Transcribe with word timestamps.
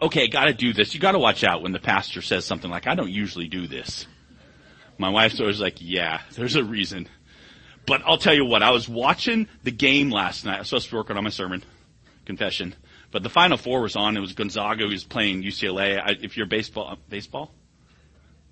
okay, 0.00 0.28
gotta 0.28 0.54
do 0.54 0.72
this. 0.72 0.94
You 0.94 1.00
gotta 1.00 1.18
watch 1.18 1.44
out 1.44 1.62
when 1.62 1.72
the 1.72 1.78
pastor 1.78 2.22
says 2.22 2.44
something 2.44 2.70
like, 2.70 2.86
I 2.86 2.94
don't 2.94 3.10
usually 3.10 3.48
do 3.48 3.66
this. 3.66 4.06
My 4.98 5.10
wife's 5.10 5.40
always 5.40 5.60
like, 5.60 5.76
yeah, 5.80 6.22
there's 6.34 6.56
a 6.56 6.64
reason. 6.64 7.08
But 7.86 8.02
I'll 8.04 8.18
tell 8.18 8.34
you 8.34 8.44
what, 8.44 8.62
I 8.62 8.70
was 8.70 8.88
watching 8.88 9.48
the 9.62 9.70
game 9.70 10.10
last 10.10 10.44
night. 10.44 10.56
I 10.56 10.58
was 10.60 10.68
supposed 10.68 10.86
to 10.86 10.92
be 10.92 10.96
working 10.96 11.16
on 11.16 11.24
my 11.24 11.30
sermon, 11.30 11.62
confession. 12.24 12.74
But 13.12 13.22
the 13.22 13.30
Final 13.30 13.56
Four 13.56 13.82
was 13.82 13.94
on. 13.94 14.16
It 14.16 14.20
was 14.20 14.32
Gonzaga 14.32 14.84
who 14.84 14.90
was 14.90 15.04
playing 15.04 15.42
UCLA. 15.42 16.00
I, 16.00 16.16
if 16.20 16.36
you're 16.36 16.46
baseball, 16.46 16.98
baseball? 17.08 17.52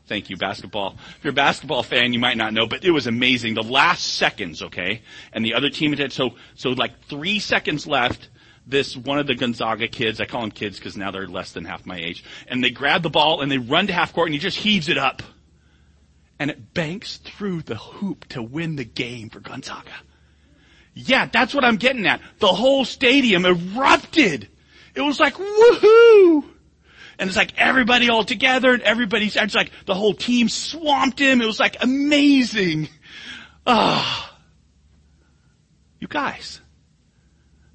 Thank 0.06 0.29
you, 0.29 0.36
basketball. 0.36 0.96
If 1.18 1.24
you're 1.24 1.30
a 1.30 1.34
basketball 1.34 1.82
fan, 1.82 2.12
you 2.12 2.18
might 2.18 2.36
not 2.36 2.52
know, 2.52 2.66
but 2.66 2.84
it 2.84 2.90
was 2.90 3.06
amazing. 3.06 3.54
The 3.54 3.62
last 3.62 4.04
seconds, 4.04 4.62
okay? 4.62 5.00
And 5.32 5.45
the 5.45 5.54
other 5.54 5.70
team 5.70 5.95
had, 5.95 6.12
so, 6.12 6.34
so 6.54 6.70
like 6.70 7.06
three 7.08 7.40
seconds 7.40 7.86
left, 7.86 8.29
this, 8.66 8.96
one 8.96 9.18
of 9.18 9.26
the 9.26 9.34
Gonzaga 9.34 9.88
kids, 9.88 10.20
I 10.20 10.26
call 10.26 10.40
them 10.40 10.50
kids 10.50 10.78
because 10.78 10.96
now 10.96 11.10
they're 11.10 11.26
less 11.26 11.52
than 11.52 11.64
half 11.64 11.84
my 11.86 11.98
age, 11.98 12.24
and 12.48 12.62
they 12.62 12.70
grab 12.70 13.02
the 13.02 13.11
ball 13.11 13.40
and 13.40 13.50
they 13.50 13.58
run 13.58 13.86
to 13.89 13.93
half 13.93 14.12
court 14.12 14.29
and 14.29 14.34
he 14.34 14.40
just 14.40 14.56
heaves 14.56 14.89
it 14.89 14.98
up 14.98 15.22
and 16.39 16.50
it 16.50 16.75
banks 16.75 17.18
through 17.18 17.62
the 17.62 17.76
hoop 17.76 18.26
to 18.29 18.42
win 18.42 18.76
the 18.76 18.84
game 18.84 19.30
for 19.30 19.40
Gonzaga. 19.40 19.92
Yeah, 20.94 21.26
that's 21.26 21.54
what 21.54 21.64
I'm 21.64 21.76
getting 21.76 22.06
at. 22.06 22.20
The 22.39 22.48
whole 22.48 22.84
stadium 22.84 23.44
erupted. 23.44 24.48
It 24.94 25.00
was 25.00 25.18
like, 25.18 25.34
woohoo! 25.34 26.44
And 27.18 27.28
it's 27.28 27.36
like 27.36 27.56
everybody 27.58 28.08
all 28.08 28.25
together 28.25 28.72
and 28.72 28.82
everybody's, 28.82 29.36
it's 29.36 29.54
like 29.54 29.70
the 29.86 29.94
whole 29.94 30.14
team 30.14 30.48
swamped 30.48 31.18
him. 31.18 31.40
It 31.40 31.46
was 31.46 31.61
like 31.61 31.76
amazing. 31.81 32.89
Ah. 33.67 34.31
Oh. 34.31 34.31
You 36.00 36.08
guys, 36.08 36.61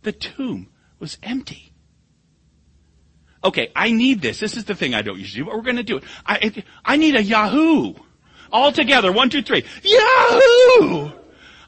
the 0.04 0.12
tomb 0.12 0.68
was 1.00 1.18
empty. 1.24 1.74
Okay, 3.44 3.72
I 3.76 3.92
need 3.92 4.22
this. 4.22 4.40
This 4.40 4.58
is 4.58 4.66
the 4.66 4.76
thing 4.76 4.94
I 4.94 5.02
don't 5.02 5.18
usually 5.18 5.44
do, 5.44 5.46
but 5.46 5.56
we're 5.56 5.64
gonna 5.64 5.84
do 5.84 5.98
it. 5.98 6.04
I, 6.26 6.64
I 6.84 6.98
need 6.98 7.16
a 7.16 7.24
Yahoo. 7.24 7.94
All 8.52 8.72
together. 8.72 9.12
One, 9.12 9.30
two, 9.30 9.42
three. 9.42 9.64
Yahoo! 9.84 11.12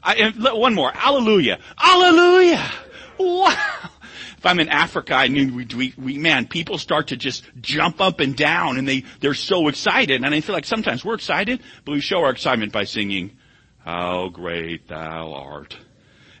I, 0.02 0.32
one 0.52 0.74
more. 0.74 0.90
Hallelujah. 0.90 1.60
Hallelujah. 1.76 2.70
Wow. 3.18 3.90
If 4.36 4.46
I'm 4.46 4.58
in 4.58 4.68
Africa, 4.68 5.14
I 5.14 5.28
mean, 5.28 5.54
we, 5.54 5.64
we, 5.66 5.94
we, 5.96 6.18
man, 6.18 6.48
people 6.48 6.76
start 6.76 7.08
to 7.08 7.16
just 7.16 7.44
jump 7.60 8.00
up 8.00 8.18
and 8.18 8.36
down 8.36 8.76
and 8.76 8.88
they, 8.88 9.04
they're 9.20 9.34
so 9.34 9.68
excited. 9.68 10.24
And 10.24 10.34
I 10.34 10.40
feel 10.40 10.54
like 10.54 10.64
sometimes 10.64 11.04
we're 11.04 11.14
excited, 11.14 11.60
but 11.84 11.92
we 11.92 12.00
show 12.00 12.24
our 12.24 12.30
excitement 12.30 12.72
by 12.72 12.82
singing, 12.82 13.38
How 13.78 14.28
great 14.30 14.88
thou 14.88 15.32
art. 15.32 15.76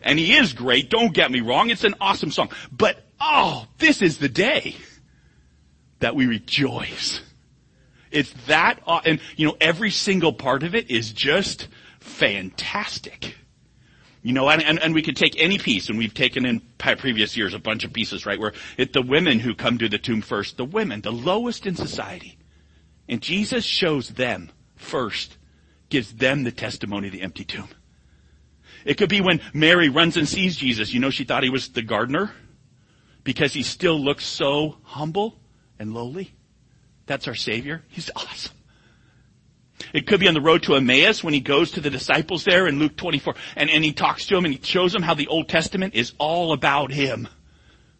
And 0.02 0.18
he 0.18 0.34
is 0.34 0.52
great, 0.52 0.90
don't 0.90 1.14
get 1.14 1.30
me 1.30 1.40
wrong, 1.40 1.70
it's 1.70 1.84
an 1.84 1.94
awesome 2.00 2.30
song. 2.30 2.50
But, 2.70 2.98
oh, 3.20 3.66
this 3.78 4.02
is 4.02 4.18
the 4.18 4.28
day 4.28 4.76
that 6.00 6.14
we 6.14 6.26
rejoice. 6.26 7.20
It's 8.10 8.32
that, 8.46 8.80
and 9.04 9.20
you 9.36 9.46
know, 9.46 9.56
every 9.60 9.90
single 9.90 10.32
part 10.32 10.62
of 10.62 10.74
it 10.74 10.90
is 10.90 11.12
just 11.12 11.68
fantastic. 12.00 13.36
You 14.22 14.32
know, 14.32 14.48
and, 14.48 14.62
and, 14.62 14.78
and, 14.78 14.94
we 14.94 15.02
could 15.02 15.16
take 15.16 15.34
any 15.36 15.58
piece, 15.58 15.88
and 15.88 15.98
we've 15.98 16.14
taken 16.14 16.46
in 16.46 16.60
previous 16.78 17.36
years 17.36 17.54
a 17.54 17.58
bunch 17.58 17.82
of 17.82 17.92
pieces, 17.92 18.24
right, 18.24 18.38
where 18.38 18.52
it's 18.76 18.92
the 18.92 19.02
women 19.02 19.40
who 19.40 19.52
come 19.52 19.78
to 19.78 19.88
the 19.88 19.98
tomb 19.98 20.22
first, 20.22 20.56
the 20.56 20.64
women, 20.64 21.00
the 21.00 21.10
lowest 21.10 21.66
in 21.66 21.74
society. 21.74 22.38
And 23.08 23.20
Jesus 23.20 23.64
shows 23.64 24.10
them 24.10 24.52
first, 24.76 25.36
gives 25.88 26.12
them 26.14 26.44
the 26.44 26.52
testimony 26.52 27.08
of 27.08 27.12
the 27.12 27.22
empty 27.22 27.44
tomb. 27.44 27.68
It 28.84 28.98
could 28.98 29.08
be 29.08 29.20
when 29.20 29.40
Mary 29.52 29.88
runs 29.88 30.16
and 30.16 30.28
sees 30.28 30.56
Jesus. 30.56 30.92
You 30.92 31.00
know, 31.00 31.10
she 31.10 31.24
thought 31.24 31.42
he 31.42 31.50
was 31.50 31.68
the 31.68 31.82
gardener 31.82 32.32
because 33.24 33.52
he 33.52 33.62
still 33.62 33.98
looks 33.98 34.24
so 34.24 34.76
humble 34.82 35.38
and 35.78 35.94
lowly. 35.94 36.34
That's 37.06 37.28
our 37.28 37.34
Savior. 37.34 37.82
He's 37.88 38.10
awesome. 38.14 38.56
It 39.92 40.06
could 40.06 40.20
be 40.20 40.28
on 40.28 40.34
the 40.34 40.40
road 40.40 40.62
to 40.64 40.76
Emmaus 40.76 41.24
when 41.24 41.34
he 41.34 41.40
goes 41.40 41.72
to 41.72 41.80
the 41.80 41.90
disciples 41.90 42.44
there 42.44 42.66
in 42.66 42.78
Luke 42.78 42.96
24 42.96 43.34
and, 43.56 43.68
and 43.68 43.84
he 43.84 43.92
talks 43.92 44.26
to 44.26 44.34
them 44.34 44.44
and 44.44 44.54
he 44.54 44.60
shows 44.62 44.92
them 44.92 45.02
how 45.02 45.14
the 45.14 45.26
Old 45.26 45.48
Testament 45.48 45.94
is 45.94 46.12
all 46.18 46.52
about 46.52 46.92
him. 46.92 47.28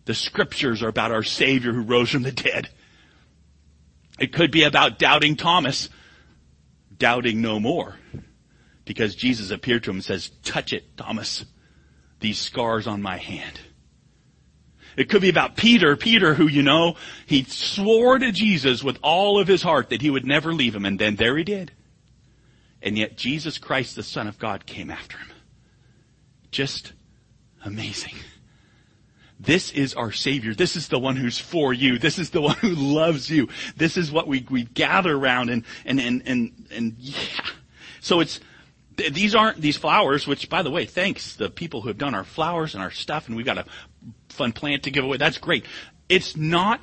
The 0.05 0.15
scriptures 0.15 0.83
are 0.83 0.89
about 0.89 1.13
our 1.13 1.23
Savior 1.23 1.73
who 1.73 1.83
rose 1.83 2.11
from 2.11 2.23
the 2.23 2.33
dead. 2.33 2.69
It 4.19 4.33
could 4.33 4.51
be 4.51 4.65
about 4.65 4.99
doubting 4.99 5.37
Thomas, 5.37 5.89
doubting 6.97 7.41
no 7.41 7.59
more. 7.59 7.97
Because 8.85 9.15
Jesus 9.15 9.51
appeared 9.51 9.85
to 9.85 9.91
him 9.91 9.97
and 9.97 10.05
says, 10.05 10.31
touch 10.43 10.73
it, 10.73 10.97
Thomas. 10.97 11.45
These 12.21 12.39
scars 12.39 12.87
on 12.87 13.03
my 13.03 13.17
hand. 13.17 13.61
It 14.97 15.09
could 15.09 15.23
be 15.23 15.31
about 15.31 15.57
Peter, 15.57 15.97
Peter 15.97 16.35
who, 16.35 16.49
you 16.49 16.63
know, 16.63 16.97
he 17.27 17.45
swore 17.45 18.19
to 18.19 18.31
Jesus 18.31 18.83
with 18.85 18.99
all 19.03 19.39
of 19.39 19.49
his 19.49 19.63
heart 19.63 19.91
that 19.91 20.03
he 20.03 20.11
would 20.11 20.27
never 20.27 20.53
leave 20.53 20.75
him, 20.75 20.85
and 20.85 20.99
then 20.99 21.17
there 21.17 21.37
he 21.37 21.45
did. 21.45 21.73
And 22.83 22.99
yet 22.99 23.17
Jesus 23.17 23.59
Christ, 23.59 23.97
the 23.97 24.03
Son 24.03 24.27
of 24.27 24.39
God, 24.39 24.67
came 24.67 24.91
after 24.91 25.17
him. 25.17 25.29
Just 26.51 26.93
amazing. 27.65 28.15
This 29.41 29.73
is 29.73 29.95
our 29.95 30.13
Savior. 30.13 30.55
This 30.55 30.77
is 30.77 30.89
the 30.89 30.99
one 30.99 31.17
who's 31.17 31.39
for 31.39 31.73
you. 31.73 31.99
This 31.99 32.19
is 32.19 32.31
the 32.31 32.43
one 32.43 32.57
who 32.57 32.75
loves 32.75 33.31
you. 33.31 33.49
This 33.77 33.97
is 33.97 34.13
what 34.13 34.29
we, 34.29 34.47
we 34.51 34.65
gather 34.65 35.17
around 35.17 35.49
and, 35.49 35.65
and, 35.85 35.99
and, 35.99 36.23
and, 36.27 36.67
and 36.71 36.97
yeah. 36.99 37.17
So 38.01 38.21
it's, 38.21 38.39
these 38.97 39.35
aren't 39.35 39.61
these 39.61 39.77
flowers, 39.77 40.27
which 40.27 40.49
by 40.49 40.63
the 40.63 40.71
way, 40.71 40.85
thanks 40.85 41.37
the 41.37 41.51
people 41.51 41.81
who 41.81 41.89
have 41.89 41.99
done 41.99 42.15
our 42.15 42.25
flowers 42.25 42.75
and 42.75 42.83
our 42.83 42.91
stuff, 42.91 43.27
and 43.29 43.37
we've 43.37 43.47
got 43.47 43.59
a 43.59 43.65
fun 44.29 44.53
plant 44.53 44.85
to 44.85 44.91
give 44.91 45.05
away. 45.05 45.17
That's 45.17 45.39
great. 45.39 45.65
It's 46.09 46.37
not 46.37 46.81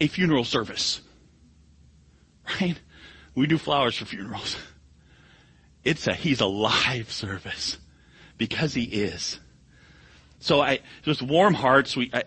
a 0.00 0.06
funeral 0.08 0.44
service. 0.44 1.00
Right? 2.60 2.78
We 3.34 3.48
do 3.48 3.58
flowers 3.58 3.96
for 3.96 4.04
funerals. 4.04 4.56
It's 5.82 6.08
a 6.08 6.14
he's 6.14 6.40
alive 6.40 7.12
service 7.12 7.78
because 8.36 8.74
he 8.74 8.82
is. 8.82 9.38
So 10.40 10.60
I 10.60 10.80
just 11.02 11.22
warm 11.22 11.54
hearts. 11.54 11.96
We 11.96 12.10
I, 12.12 12.24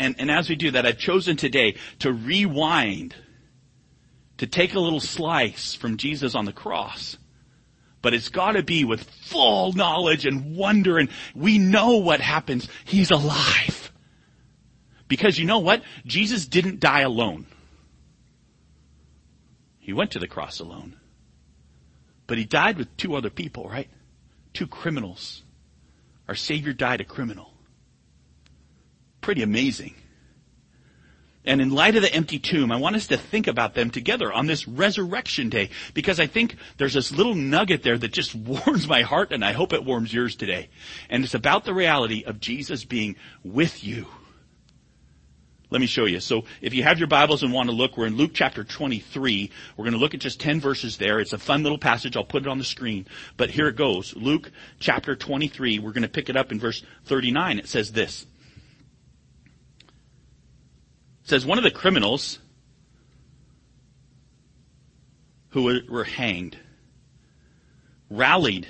and 0.00 0.16
and 0.18 0.30
as 0.30 0.48
we 0.48 0.56
do 0.56 0.70
that, 0.70 0.86
I've 0.86 0.96
chosen 0.96 1.36
today 1.36 1.76
to 1.98 2.10
rewind, 2.10 3.14
to 4.38 4.46
take 4.46 4.74
a 4.74 4.80
little 4.80 5.00
slice 5.00 5.74
from 5.74 5.98
Jesus 5.98 6.34
on 6.34 6.46
the 6.46 6.52
cross 6.52 7.18
but 8.02 8.14
it's 8.14 8.28
gotta 8.28 8.62
be 8.62 8.84
with 8.84 9.02
full 9.02 9.72
knowledge 9.72 10.26
and 10.26 10.56
wonder 10.56 10.98
and 10.98 11.08
we 11.34 11.58
know 11.58 11.96
what 11.96 12.20
happens. 12.20 12.68
He's 12.84 13.10
alive. 13.10 13.92
Because 15.08 15.38
you 15.38 15.46
know 15.46 15.58
what? 15.58 15.82
Jesus 16.06 16.46
didn't 16.46 16.80
die 16.80 17.00
alone. 17.00 17.46
He 19.78 19.92
went 19.92 20.12
to 20.12 20.18
the 20.18 20.28
cross 20.28 20.60
alone. 20.60 20.96
But 22.26 22.36
he 22.36 22.44
died 22.44 22.76
with 22.76 22.94
two 22.98 23.16
other 23.16 23.30
people, 23.30 23.68
right? 23.68 23.88
Two 24.52 24.66
criminals. 24.66 25.42
Our 26.28 26.34
Savior 26.34 26.74
died 26.74 27.00
a 27.00 27.04
criminal. 27.04 27.54
Pretty 29.22 29.42
amazing. 29.42 29.94
And 31.48 31.62
in 31.62 31.70
light 31.70 31.96
of 31.96 32.02
the 32.02 32.12
empty 32.12 32.38
tomb, 32.38 32.70
I 32.70 32.76
want 32.76 32.94
us 32.94 33.06
to 33.06 33.16
think 33.16 33.46
about 33.46 33.72
them 33.72 33.88
together 33.88 34.30
on 34.30 34.46
this 34.46 34.68
resurrection 34.68 35.48
day 35.48 35.70
because 35.94 36.20
I 36.20 36.26
think 36.26 36.56
there's 36.76 36.92
this 36.92 37.10
little 37.10 37.34
nugget 37.34 37.82
there 37.82 37.96
that 37.96 38.12
just 38.12 38.34
warms 38.34 38.86
my 38.86 39.00
heart 39.00 39.32
and 39.32 39.42
I 39.42 39.52
hope 39.52 39.72
it 39.72 39.82
warms 39.82 40.12
yours 40.12 40.36
today. 40.36 40.68
And 41.08 41.24
it's 41.24 41.32
about 41.32 41.64
the 41.64 41.72
reality 41.72 42.22
of 42.22 42.38
Jesus 42.38 42.84
being 42.84 43.16
with 43.42 43.82
you. 43.82 44.06
Let 45.70 45.80
me 45.80 45.86
show 45.86 46.04
you. 46.04 46.20
So 46.20 46.44
if 46.60 46.74
you 46.74 46.82
have 46.82 46.98
your 46.98 47.08
Bibles 47.08 47.42
and 47.42 47.50
want 47.50 47.70
to 47.70 47.74
look, 47.74 47.96
we're 47.96 48.06
in 48.06 48.16
Luke 48.18 48.32
chapter 48.34 48.62
23. 48.62 49.50
We're 49.78 49.84
going 49.84 49.92
to 49.94 49.98
look 49.98 50.12
at 50.12 50.20
just 50.20 50.40
10 50.40 50.60
verses 50.60 50.98
there. 50.98 51.18
It's 51.18 51.32
a 51.32 51.38
fun 51.38 51.62
little 51.62 51.78
passage. 51.78 52.14
I'll 52.14 52.24
put 52.24 52.42
it 52.42 52.48
on 52.48 52.58
the 52.58 52.64
screen. 52.64 53.06
But 53.38 53.48
here 53.48 53.68
it 53.68 53.76
goes. 53.76 54.14
Luke 54.16 54.50
chapter 54.80 55.16
23. 55.16 55.78
We're 55.78 55.92
going 55.92 56.02
to 56.02 56.08
pick 56.08 56.28
it 56.28 56.36
up 56.36 56.52
in 56.52 56.60
verse 56.60 56.82
39. 57.06 57.58
It 57.58 57.68
says 57.68 57.92
this. 57.92 58.26
Says 61.28 61.44
one 61.44 61.58
of 61.58 61.64
the 61.64 61.70
criminals 61.70 62.38
who 65.50 65.82
were, 65.88 66.04
hanged 66.04 66.56
rallied. 68.10 68.66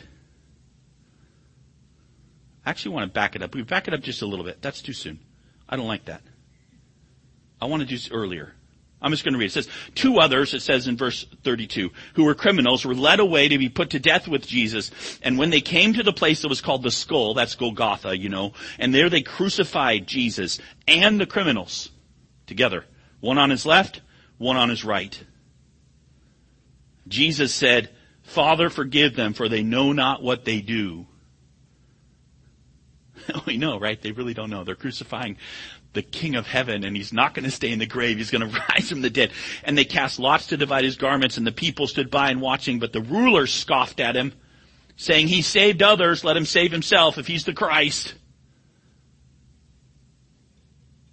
I 2.64 2.70
actually 2.70 2.94
want 2.94 3.08
to 3.08 3.12
back 3.12 3.36
it 3.36 3.42
up. 3.42 3.54
We 3.54 3.62
back 3.62 3.88
it 3.88 3.94
up 3.94 4.00
just 4.00 4.22
a 4.22 4.26
little 4.26 4.44
bit. 4.44 4.60
That's 4.60 4.82
too 4.82 4.92
soon. 4.92 5.20
I 5.68 5.76
don't 5.76 5.86
like 5.86 6.06
that. 6.06 6.22
I 7.60 7.66
want 7.66 7.80
to 7.80 7.86
do 7.86 7.94
this 7.94 8.10
earlier. 8.10 8.54
I'm 9.00 9.12
just 9.12 9.22
going 9.22 9.34
to 9.34 9.38
read. 9.38 9.46
It 9.46 9.52
says, 9.52 9.68
two 9.94 10.18
others, 10.18 10.54
it 10.54 10.60
says 10.60 10.88
in 10.88 10.96
verse 10.96 11.24
32, 11.44 11.90
who 12.14 12.24
were 12.24 12.34
criminals, 12.34 12.84
were 12.84 12.94
led 12.94 13.20
away 13.20 13.48
to 13.48 13.58
be 13.58 13.68
put 13.68 13.90
to 13.90 14.00
death 14.00 14.26
with 14.26 14.46
Jesus. 14.46 14.90
And 15.22 15.38
when 15.38 15.50
they 15.50 15.60
came 15.60 15.94
to 15.94 16.02
the 16.02 16.12
place 16.12 16.42
that 16.42 16.48
was 16.48 16.60
called 16.60 16.82
the 16.82 16.90
skull, 16.90 17.34
that's 17.34 17.54
Golgotha, 17.54 18.18
you 18.18 18.28
know, 18.28 18.54
and 18.78 18.92
there 18.92 19.08
they 19.08 19.22
crucified 19.22 20.08
Jesus 20.08 20.58
and 20.88 21.20
the 21.20 21.26
criminals 21.26 21.90
together. 22.48 22.84
One 23.20 23.38
on 23.38 23.50
his 23.50 23.64
left, 23.64 24.00
one 24.38 24.56
on 24.56 24.68
his 24.68 24.84
right. 24.84 25.22
Jesus 27.06 27.54
said, 27.54 27.90
Father, 28.22 28.68
forgive 28.68 29.14
them, 29.14 29.32
for 29.32 29.48
they 29.48 29.62
know 29.62 29.92
not 29.92 30.22
what 30.22 30.44
they 30.44 30.60
do. 30.60 31.06
we 33.46 33.56
know, 33.56 33.78
right? 33.78 34.00
They 34.00 34.12
really 34.12 34.34
don't 34.34 34.50
know. 34.50 34.64
They're 34.64 34.74
crucifying 34.74 35.36
the 35.94 36.02
king 36.02 36.36
of 36.36 36.46
heaven 36.46 36.84
and 36.84 36.94
he's 36.96 37.12
not 37.12 37.34
going 37.34 37.44
to 37.44 37.50
stay 37.50 37.72
in 37.72 37.78
the 37.78 37.86
grave. 37.86 38.18
He's 38.18 38.30
going 38.30 38.48
to 38.50 38.64
rise 38.70 38.90
from 38.90 39.00
the 39.00 39.10
dead. 39.10 39.32
And 39.64 39.76
they 39.76 39.84
cast 39.84 40.18
lots 40.18 40.48
to 40.48 40.56
divide 40.56 40.84
his 40.84 40.96
garments 40.96 41.36
and 41.36 41.46
the 41.46 41.52
people 41.52 41.86
stood 41.86 42.10
by 42.10 42.30
and 42.30 42.40
watching, 42.40 42.78
but 42.78 42.92
the 42.92 43.00
rulers 43.00 43.52
scoffed 43.52 44.00
at 44.00 44.16
him 44.16 44.32
saying 44.96 45.28
he 45.28 45.42
saved 45.42 45.82
others. 45.82 46.24
Let 46.24 46.36
him 46.36 46.44
save 46.44 46.72
himself 46.72 47.18
if 47.18 47.26
he's 47.26 47.44
the 47.44 47.54
Christ. 47.54 48.14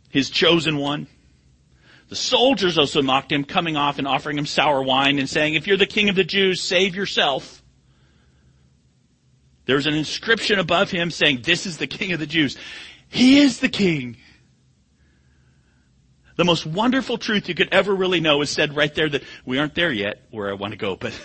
His 0.09 0.29
chosen 0.29 0.77
one. 0.77 1.07
The 2.09 2.15
soldiers 2.15 2.77
also 2.77 3.01
mocked 3.01 3.31
him, 3.31 3.43
coming 3.43 3.77
off 3.77 3.97
and 3.97 4.07
offering 4.07 4.37
him 4.37 4.45
sour 4.45 4.83
wine 4.83 5.17
and 5.17 5.29
saying, 5.29 5.55
if 5.55 5.65
you're 5.65 5.77
the 5.77 5.85
king 5.87 6.09
of 6.09 6.15
the 6.15 6.23
Jews, 6.23 6.61
save 6.61 6.95
yourself. 6.95 7.63
There's 9.65 9.87
an 9.87 9.95
inscription 9.95 10.59
above 10.59 10.91
him 10.91 11.09
saying, 11.09 11.41
this 11.41 11.65
is 11.65 11.77
the 11.77 11.87
king 11.87 12.11
of 12.11 12.19
the 12.19 12.27
Jews. 12.27 12.57
He 13.09 13.39
is 13.39 13.59
the 13.59 13.69
king. 13.69 14.17
The 16.35 16.45
most 16.45 16.65
wonderful 16.65 17.17
truth 17.17 17.49
you 17.49 17.55
could 17.55 17.69
ever 17.71 17.95
really 17.95 18.19
know 18.19 18.41
is 18.41 18.49
said 18.49 18.75
right 18.75 18.93
there 18.93 19.09
that 19.09 19.23
we 19.45 19.57
aren't 19.57 19.73
there 19.73 19.91
yet 19.91 20.23
where 20.29 20.49
I 20.49 20.53
want 20.53 20.73
to 20.73 20.77
go, 20.77 20.95
but 20.95 21.19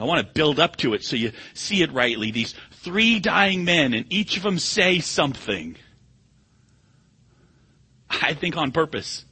I 0.00 0.04
want 0.04 0.26
to 0.26 0.32
build 0.32 0.58
up 0.58 0.76
to 0.76 0.94
it 0.94 1.04
so 1.04 1.14
you 1.14 1.32
see 1.52 1.82
it 1.82 1.92
rightly. 1.92 2.30
These 2.30 2.54
three 2.72 3.20
dying 3.20 3.64
men 3.64 3.92
and 3.92 4.06
each 4.10 4.36
of 4.38 4.42
them 4.42 4.58
say 4.58 4.98
something. 4.98 5.76
I 8.10 8.34
think 8.34 8.56
on 8.56 8.72
purpose. 8.72 9.24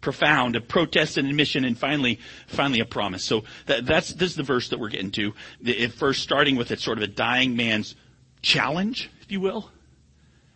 Profound, 0.00 0.54
a 0.56 0.60
protest 0.60 1.18
and 1.18 1.28
admission, 1.28 1.64
and 1.64 1.76
finally, 1.76 2.20
finally 2.46 2.80
a 2.80 2.84
promise. 2.84 3.24
So 3.24 3.44
that, 3.66 3.84
that's, 3.84 4.12
this 4.14 4.30
is 4.30 4.36
the 4.36 4.44
verse 4.44 4.68
that 4.70 4.78
we're 4.78 4.90
getting 4.90 5.10
to. 5.12 5.34
It 5.64 5.92
first 5.92 6.22
starting 6.22 6.56
with 6.56 6.70
it 6.70 6.80
sort 6.80 6.98
of 6.98 7.04
a 7.04 7.08
dying 7.08 7.56
man's 7.56 7.96
challenge, 8.40 9.10
if 9.20 9.32
you 9.32 9.40
will. 9.40 9.70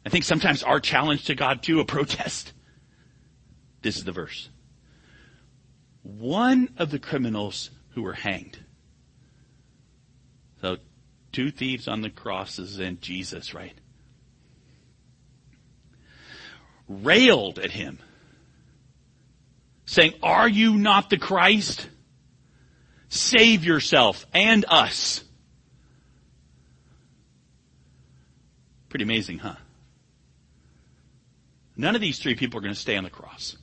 I 0.06 0.10
think 0.10 0.24
sometimes 0.24 0.62
our 0.62 0.80
challenge 0.80 1.24
to 1.26 1.34
God 1.34 1.62
too, 1.62 1.80
a 1.80 1.84
protest. 1.84 2.52
This 3.82 3.96
is 3.96 4.04
the 4.04 4.12
verse. 4.12 4.48
One 6.02 6.70
of 6.78 6.90
the 6.90 6.98
criminals 6.98 7.70
who 7.90 8.02
were 8.02 8.12
hanged. 8.12 8.58
So 10.60 10.76
two 11.32 11.50
thieves 11.50 11.88
on 11.88 12.00
the 12.00 12.10
crosses 12.10 12.78
and 12.78 13.00
Jesus, 13.00 13.54
right? 13.54 13.74
Railed 16.88 17.58
at 17.58 17.70
him, 17.70 17.98
saying, 19.86 20.14
Are 20.22 20.48
you 20.48 20.74
not 20.74 21.10
the 21.10 21.18
Christ? 21.18 21.88
Save 23.08 23.64
yourself 23.64 24.24
and 24.32 24.64
us. 24.68 25.22
Pretty 28.88 29.04
amazing, 29.04 29.38
huh? 29.38 29.56
None 31.76 31.94
of 31.94 32.00
these 32.00 32.18
three 32.18 32.34
people 32.34 32.58
are 32.58 32.62
going 32.62 32.74
to 32.74 32.80
stay 32.80 32.96
on 32.96 33.04
the 33.04 33.10
cross. 33.10 33.56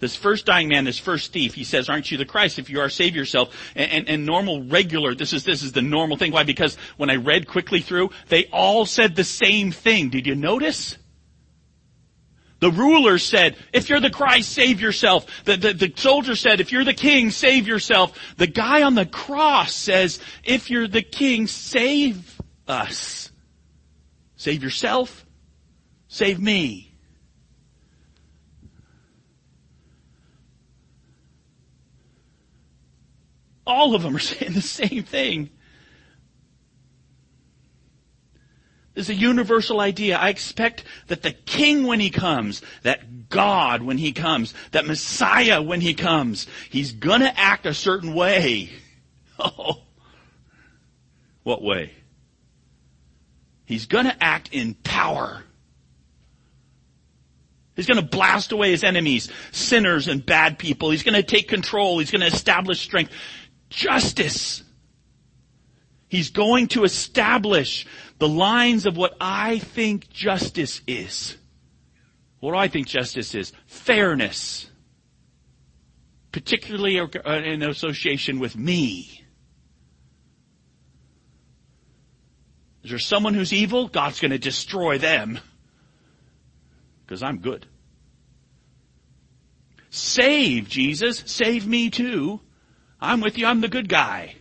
This 0.00 0.16
first 0.16 0.46
dying 0.46 0.68
man, 0.68 0.84
this 0.84 0.98
first 0.98 1.30
thief, 1.30 1.54
he 1.54 1.62
says, 1.62 1.90
aren't 1.90 2.10
you 2.10 2.16
the 2.16 2.24
Christ? 2.24 2.58
If 2.58 2.70
you 2.70 2.80
are, 2.80 2.88
save 2.88 3.14
yourself. 3.14 3.54
And, 3.76 3.90
and, 3.92 4.08
and, 4.08 4.26
normal, 4.26 4.64
regular, 4.64 5.14
this 5.14 5.34
is, 5.34 5.44
this 5.44 5.62
is 5.62 5.72
the 5.72 5.82
normal 5.82 6.16
thing. 6.16 6.32
Why? 6.32 6.42
Because 6.42 6.76
when 6.96 7.10
I 7.10 7.16
read 7.16 7.46
quickly 7.46 7.80
through, 7.80 8.10
they 8.28 8.46
all 8.46 8.86
said 8.86 9.14
the 9.14 9.24
same 9.24 9.72
thing. 9.72 10.08
Did 10.08 10.26
you 10.26 10.34
notice? 10.34 10.96
The 12.60 12.70
ruler 12.70 13.18
said, 13.18 13.56
if 13.74 13.90
you're 13.90 14.00
the 14.00 14.10
Christ, 14.10 14.52
save 14.52 14.80
yourself. 14.80 15.26
The, 15.44 15.58
the, 15.58 15.72
the 15.74 15.92
soldier 15.94 16.34
said, 16.34 16.60
if 16.60 16.72
you're 16.72 16.84
the 16.84 16.94
king, 16.94 17.30
save 17.30 17.68
yourself. 17.68 18.18
The 18.38 18.46
guy 18.46 18.82
on 18.82 18.94
the 18.94 19.06
cross 19.06 19.74
says, 19.74 20.18
if 20.44 20.70
you're 20.70 20.88
the 20.88 21.02
king, 21.02 21.46
save 21.46 22.40
us. 22.66 23.30
Save 24.36 24.62
yourself. 24.62 25.26
Save 26.08 26.40
me. 26.40 26.89
All 33.70 33.94
of 33.94 34.02
them 34.02 34.16
are 34.16 34.18
saying 34.32 34.52
the 34.52 34.60
same 34.60 35.04
thing. 35.04 35.50
There's 38.94 39.08
a 39.08 39.14
universal 39.14 39.80
idea. 39.80 40.18
I 40.18 40.28
expect 40.28 40.82
that 41.06 41.22
the 41.22 41.30
king 41.30 41.86
when 41.86 42.00
he 42.00 42.10
comes, 42.10 42.62
that 42.82 43.28
God 43.28 43.82
when 43.82 43.96
he 43.96 44.10
comes, 44.10 44.52
that 44.72 44.86
Messiah 44.86 45.62
when 45.62 45.80
he 45.80 45.94
comes, 45.94 46.48
he's 46.68 46.90
gonna 46.90 47.32
act 47.36 47.64
a 47.64 47.74
certain 47.74 48.12
way. 48.14 48.70
Oh. 49.42 49.80
What 51.44 51.62
way? 51.62 51.94
He's 53.64 53.86
gonna 53.86 54.14
act 54.20 54.50
in 54.52 54.74
power. 54.74 55.42
He's 57.80 57.86
going 57.86 57.96
to 57.96 58.06
blast 58.06 58.52
away 58.52 58.72
his 58.72 58.84
enemies, 58.84 59.30
sinners 59.52 60.06
and 60.06 60.24
bad 60.26 60.58
people. 60.58 60.90
He's 60.90 61.02
going 61.02 61.14
to 61.14 61.22
take 61.22 61.48
control. 61.48 61.98
He's 61.98 62.10
going 62.10 62.20
to 62.20 62.26
establish 62.26 62.82
strength 62.82 63.10
justice. 63.70 64.62
He's 66.08 66.30
going 66.30 66.68
to 66.68 66.84
establish 66.84 67.86
the 68.18 68.28
lines 68.28 68.84
of 68.84 68.96
what 68.96 69.16
I 69.20 69.60
think 69.60 70.10
justice 70.10 70.82
is. 70.86 71.36
What 72.40 72.52
do 72.52 72.58
I 72.58 72.68
think 72.68 72.88
justice 72.88 73.34
is? 73.34 73.52
Fairness. 73.66 74.68
Particularly 76.32 76.96
in 76.98 77.62
association 77.62 78.38
with 78.40 78.56
me. 78.56 79.24
Is 82.82 82.90
there 82.90 82.98
someone 82.98 83.34
who's 83.34 83.52
evil? 83.52 83.88
God's 83.88 84.20
going 84.20 84.30
to 84.30 84.38
destroy 84.38 84.98
them. 84.98 85.38
Because 87.04 87.22
I'm 87.22 87.38
good. 87.38 87.66
Save, 89.90 90.68
Jesus. 90.68 91.22
Save 91.26 91.66
me 91.66 91.90
too. 91.90 92.40
I'm 93.00 93.20
with 93.20 93.38
you. 93.38 93.46
I'm 93.46 93.60
the 93.60 93.68
good 93.68 93.88
guy. 93.88 94.36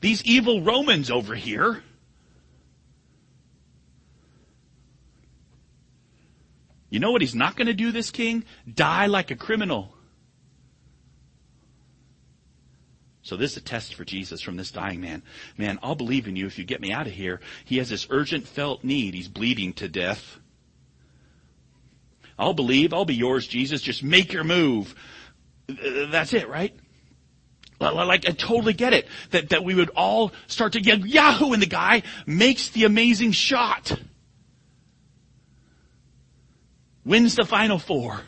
These 0.00 0.24
evil 0.24 0.62
Romans 0.62 1.10
over 1.10 1.34
here. 1.34 1.82
You 6.90 7.00
know 7.00 7.10
what 7.10 7.22
he's 7.22 7.34
not 7.34 7.56
going 7.56 7.66
to 7.66 7.74
do, 7.74 7.90
this 7.90 8.10
king? 8.10 8.44
Die 8.72 9.06
like 9.06 9.30
a 9.30 9.36
criminal. 9.36 9.94
So 13.22 13.36
this 13.36 13.52
is 13.52 13.56
a 13.56 13.60
test 13.62 13.94
for 13.94 14.04
Jesus 14.04 14.42
from 14.42 14.56
this 14.56 14.70
dying 14.70 15.00
man. 15.00 15.22
Man, 15.56 15.78
I'll 15.82 15.94
believe 15.94 16.28
in 16.28 16.36
you 16.36 16.46
if 16.46 16.58
you 16.58 16.64
get 16.64 16.80
me 16.80 16.92
out 16.92 17.06
of 17.06 17.12
here. 17.12 17.40
He 17.64 17.78
has 17.78 17.88
this 17.88 18.06
urgent 18.10 18.46
felt 18.46 18.84
need. 18.84 19.14
He's 19.14 19.28
bleeding 19.28 19.72
to 19.74 19.88
death. 19.88 20.38
I'll 22.38 22.52
believe. 22.52 22.92
I'll 22.92 23.06
be 23.06 23.14
yours, 23.14 23.46
Jesus. 23.46 23.80
Just 23.80 24.02
make 24.04 24.32
your 24.32 24.44
move. 24.44 24.94
That's 25.66 26.34
it, 26.34 26.48
right? 26.48 26.76
Like, 27.92 28.28
I 28.28 28.32
totally 28.32 28.72
get 28.72 28.92
it. 28.92 29.06
That, 29.30 29.50
that 29.50 29.64
we 29.64 29.74
would 29.74 29.90
all 29.90 30.32
start 30.46 30.72
to 30.72 30.80
get 30.80 31.06
Yahoo 31.06 31.52
and 31.52 31.62
the 31.62 31.66
guy 31.66 32.02
makes 32.26 32.68
the 32.70 32.84
amazing 32.84 33.32
shot. 33.32 33.98
Wins 37.04 37.34
the 37.34 37.44
final 37.44 37.78
four. 37.78 38.20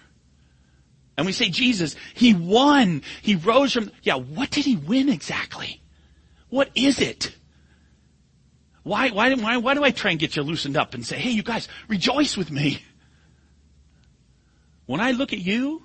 And 1.16 1.24
we 1.24 1.32
say, 1.32 1.48
Jesus, 1.48 1.96
he 2.14 2.34
won. 2.34 3.02
He 3.22 3.36
rose 3.36 3.72
from, 3.72 3.90
yeah, 4.02 4.16
what 4.16 4.50
did 4.50 4.66
he 4.66 4.76
win 4.76 5.08
exactly? 5.08 5.80
What 6.50 6.70
is 6.74 7.00
it? 7.00 7.34
Why, 8.82 9.10
why, 9.10 9.34
why, 9.34 9.56
why 9.56 9.74
do 9.74 9.82
I 9.82 9.90
try 9.90 10.12
and 10.12 10.20
get 10.20 10.36
you 10.36 10.42
loosened 10.42 10.76
up 10.76 10.94
and 10.94 11.04
say, 11.04 11.16
hey, 11.16 11.30
you 11.30 11.42
guys, 11.42 11.68
rejoice 11.88 12.36
with 12.36 12.50
me? 12.50 12.82
When 14.84 15.00
I 15.00 15.10
look 15.10 15.32
at 15.32 15.40
you, 15.40 15.82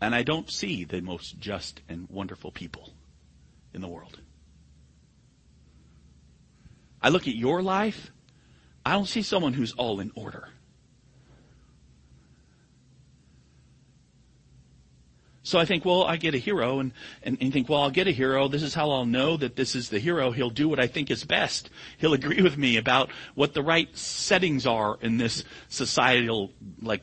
And 0.00 0.14
I 0.14 0.22
don't 0.22 0.50
see 0.50 0.84
the 0.84 1.00
most 1.00 1.38
just 1.38 1.80
and 1.88 2.08
wonderful 2.10 2.50
people 2.50 2.92
in 3.72 3.80
the 3.80 3.88
world. 3.88 4.18
I 7.02 7.08
look 7.08 7.28
at 7.28 7.34
your 7.34 7.62
life, 7.62 8.10
I 8.84 8.92
don't 8.92 9.06
see 9.06 9.22
someone 9.22 9.52
who's 9.52 9.72
all 9.72 10.00
in 10.00 10.12
order. 10.14 10.48
So 15.46 15.60
I 15.60 15.64
think, 15.64 15.84
well, 15.84 16.02
I 16.02 16.16
get 16.16 16.34
a 16.34 16.38
hero 16.38 16.80
and, 16.80 16.90
and, 17.22 17.38
and, 17.40 17.52
think, 17.52 17.68
well, 17.68 17.82
I'll 17.82 17.90
get 17.90 18.08
a 18.08 18.10
hero. 18.10 18.48
This 18.48 18.64
is 18.64 18.74
how 18.74 18.90
I'll 18.90 19.06
know 19.06 19.36
that 19.36 19.54
this 19.54 19.76
is 19.76 19.90
the 19.90 20.00
hero. 20.00 20.32
He'll 20.32 20.50
do 20.50 20.68
what 20.68 20.80
I 20.80 20.88
think 20.88 21.08
is 21.08 21.22
best. 21.22 21.70
He'll 21.98 22.14
agree 22.14 22.42
with 22.42 22.58
me 22.58 22.76
about 22.78 23.10
what 23.36 23.54
the 23.54 23.62
right 23.62 23.96
settings 23.96 24.66
are 24.66 24.98
in 25.00 25.18
this 25.18 25.44
societal, 25.68 26.50
like, 26.82 27.02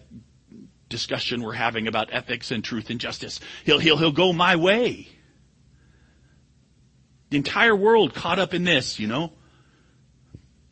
discussion 0.94 1.42
we're 1.42 1.54
having 1.54 1.88
about 1.88 2.14
ethics 2.14 2.52
and 2.52 2.64
truth 2.64 2.92
and 2.92 3.00
justice. 3.00 3.40
He'll, 3.66 3.80
he'll, 3.80 3.98
he'll 3.98 4.12
go 4.12 4.32
my 4.32 4.56
way. 4.56 5.08
The 7.32 7.38
entire 7.38 7.76
world 7.76 8.14
caught 8.14 8.38
up 8.38 8.54
in 8.54 8.64
this, 8.64 9.00
you 9.00 9.08
know. 9.08 9.34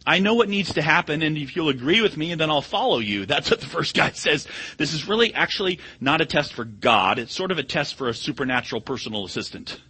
I 0.05 0.19
know 0.19 0.35
what 0.35 0.47
needs 0.47 0.75
to 0.75 0.81
happen 0.83 1.23
and 1.23 1.39
if 1.39 1.55
you'll 1.55 1.69
agree 1.69 2.01
with 2.01 2.17
me, 2.17 2.31
and 2.31 2.39
then 2.39 2.51
I'll 2.51 2.61
follow 2.61 2.99
you. 2.99 3.25
That's 3.25 3.49
what 3.49 3.61
the 3.61 3.65
first 3.65 3.95
guy 3.95 4.11
says. 4.13 4.47
This 4.77 4.93
is 4.93 5.07
really 5.07 5.33
actually 5.33 5.79
not 5.99 6.21
a 6.21 6.25
test 6.27 6.53
for 6.53 6.65
God. 6.65 7.17
It's 7.17 7.33
sort 7.33 7.51
of 7.51 7.57
a 7.57 7.63
test 7.63 7.95
for 7.95 8.07
a 8.07 8.13
supernatural 8.13 8.81
personal 8.81 9.25
assistant. 9.25 9.81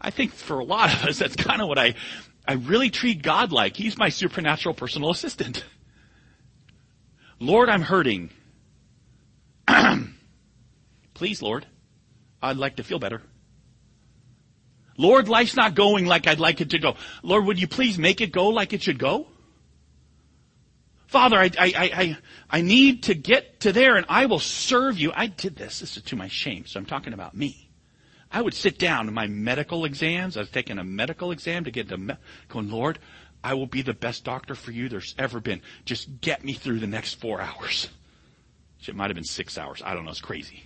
I 0.00 0.08
think 0.08 0.32
for 0.32 0.60
a 0.60 0.64
lot 0.64 0.94
of 0.94 1.04
us, 1.04 1.18
that's 1.18 1.36
kind 1.36 1.60
of 1.60 1.68
what 1.68 1.78
I 1.78 1.94
I 2.46 2.54
really 2.54 2.88
treat 2.88 3.22
God 3.22 3.52
like 3.52 3.76
He's 3.76 3.98
my 3.98 4.08
supernatural 4.08 4.74
personal 4.74 5.10
assistant. 5.10 5.62
Lord, 7.38 7.68
I'm 7.68 7.82
hurting. 7.82 8.30
Please, 11.14 11.42
Lord, 11.42 11.66
I'd 12.42 12.56
like 12.56 12.76
to 12.76 12.84
feel 12.84 12.98
better. 12.98 13.22
Lord, 14.96 15.28
life's 15.28 15.56
not 15.56 15.74
going 15.74 16.06
like 16.06 16.26
I'd 16.26 16.40
like 16.40 16.60
it 16.60 16.70
to 16.70 16.78
go. 16.78 16.96
Lord, 17.22 17.46
would 17.46 17.60
you 17.60 17.66
please 17.66 17.98
make 17.98 18.20
it 18.20 18.30
go 18.30 18.48
like 18.48 18.72
it 18.72 18.82
should 18.82 18.98
go? 18.98 19.26
Father, 21.06 21.38
I, 21.38 21.50
I, 21.58 21.72
I, 21.74 22.16
I 22.50 22.60
need 22.62 23.04
to 23.04 23.14
get 23.14 23.60
to 23.60 23.72
there 23.72 23.96
and 23.96 24.06
I 24.08 24.26
will 24.26 24.40
serve 24.40 24.98
you. 24.98 25.12
I 25.14 25.26
did 25.26 25.56
this. 25.56 25.80
This 25.80 25.96
is 25.96 26.02
to 26.04 26.16
my 26.16 26.28
shame. 26.28 26.66
So 26.66 26.78
I'm 26.78 26.86
talking 26.86 27.12
about 27.12 27.36
me. 27.36 27.68
I 28.30 28.42
would 28.42 28.54
sit 28.54 28.78
down 28.78 29.06
in 29.06 29.14
my 29.14 29.28
medical 29.28 29.84
exams. 29.84 30.36
I 30.36 30.40
was 30.40 30.50
taking 30.50 30.78
a 30.78 30.84
medical 30.84 31.30
exam 31.30 31.64
to 31.64 31.70
get 31.70 31.88
the, 31.88 31.98
me- 31.98 32.16
going, 32.48 32.68
Lord, 32.68 32.98
I 33.44 33.52
will 33.52 33.66
be 33.66 33.82
the 33.82 33.92
best 33.92 34.24
doctor 34.24 34.54
for 34.54 34.72
you 34.72 34.88
there's 34.88 35.14
ever 35.18 35.38
been. 35.38 35.60
Just 35.84 36.22
get 36.22 36.42
me 36.42 36.54
through 36.54 36.80
the 36.80 36.86
next 36.86 37.20
four 37.20 37.42
hours. 37.42 37.90
It 38.88 38.96
might 38.96 39.08
have 39.08 39.14
been 39.14 39.24
six 39.24 39.56
hours. 39.56 39.82
I 39.84 39.94
don't 39.94 40.04
know. 40.04 40.10
It's 40.10 40.20
crazy. 40.20 40.64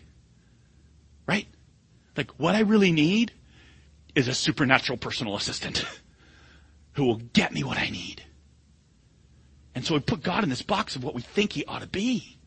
Right? 1.27 1.47
Like 2.17 2.31
what 2.33 2.55
I 2.55 2.61
really 2.61 2.93
need 2.93 3.33
is 4.15 4.29
a 4.29 4.35
supernatural 4.35 4.99
personal 4.99 5.37
assistant 5.37 5.85
who 6.93 7.05
will 7.05 7.17
get 7.17 7.53
me 7.53 7.65
what 7.65 7.79
I 7.79 7.91
need. 7.91 8.23
And 9.75 9.85
so 9.85 9.95
we 9.95 10.01
put 10.01 10.23
God 10.23 10.43
in 10.43 10.51
this 10.51 10.63
box 10.63 10.97
of 10.97 11.05
what 11.05 11.15
we 11.15 11.23
think 11.23 11.53
he 11.53 11.65
ought 11.65 11.83
to 11.83 11.89
be. 11.89 12.39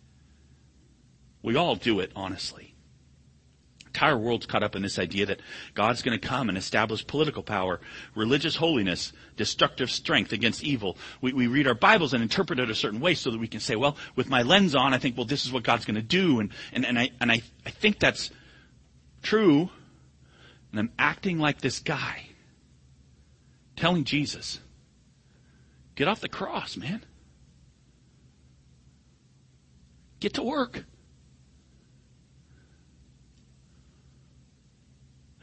We 1.42 1.56
all 1.56 1.76
do 1.76 2.00
it, 2.00 2.12
honestly. 2.16 2.71
Entire 3.94 4.18
world's 4.18 4.46
caught 4.46 4.64
up 4.64 4.76
in 4.76 4.82
this 4.82 5.00
idea 5.00 5.26
that 5.28 5.42
God's 5.74 6.02
going 6.02 6.20
to 6.20 6.28
come 6.28 6.50
and 6.50 6.58
establish 6.58 7.06
political 7.06 7.44
power, 7.44 7.80
religious 8.16 8.56
holiness, 8.56 9.14
destructive 9.38 9.92
strength 9.92 10.32
against 10.32 10.64
evil. 10.64 10.98
We, 11.22 11.34
we 11.34 11.48
read 11.48 11.68
our 11.68 11.76
Bibles 11.76 12.14
and 12.14 12.24
interpret 12.24 12.60
it 12.60 12.70
a 12.70 12.76
certain 12.76 13.00
way 13.00 13.16
so 13.16 13.32
that 13.32 13.40
we 13.40 13.48
can 13.48 13.60
say, 13.60 13.76
well, 13.76 13.98
with 14.16 14.30
my 14.30 14.42
lens 14.42 14.76
on, 14.76 14.94
I 14.94 14.98
think, 14.98 15.18
well, 15.18 15.26
this 15.26 15.46
is 15.46 15.52
what 15.52 15.64
God's 15.64 15.86
going 15.86 15.96
to 15.96 16.02
do. 16.02 16.40
And, 16.40 16.52
and, 16.72 16.86
and, 16.86 16.98
I, 16.98 17.12
and 17.20 17.32
I, 17.32 17.42
I 17.66 17.70
think 17.70 18.00
that's 18.00 18.32
true 19.22 19.70
and 20.72 20.80
I'm 20.80 20.92
acting 20.98 21.38
like 21.38 21.62
this 21.62 21.80
guy, 21.80 22.28
telling 23.76 24.06
Jesus, 24.06 24.60
get 25.96 26.08
off 26.08 26.22
the 26.22 26.30
cross, 26.30 26.78
man. 26.78 27.04
Get 30.20 30.36
to 30.36 30.44
work. 30.44 30.86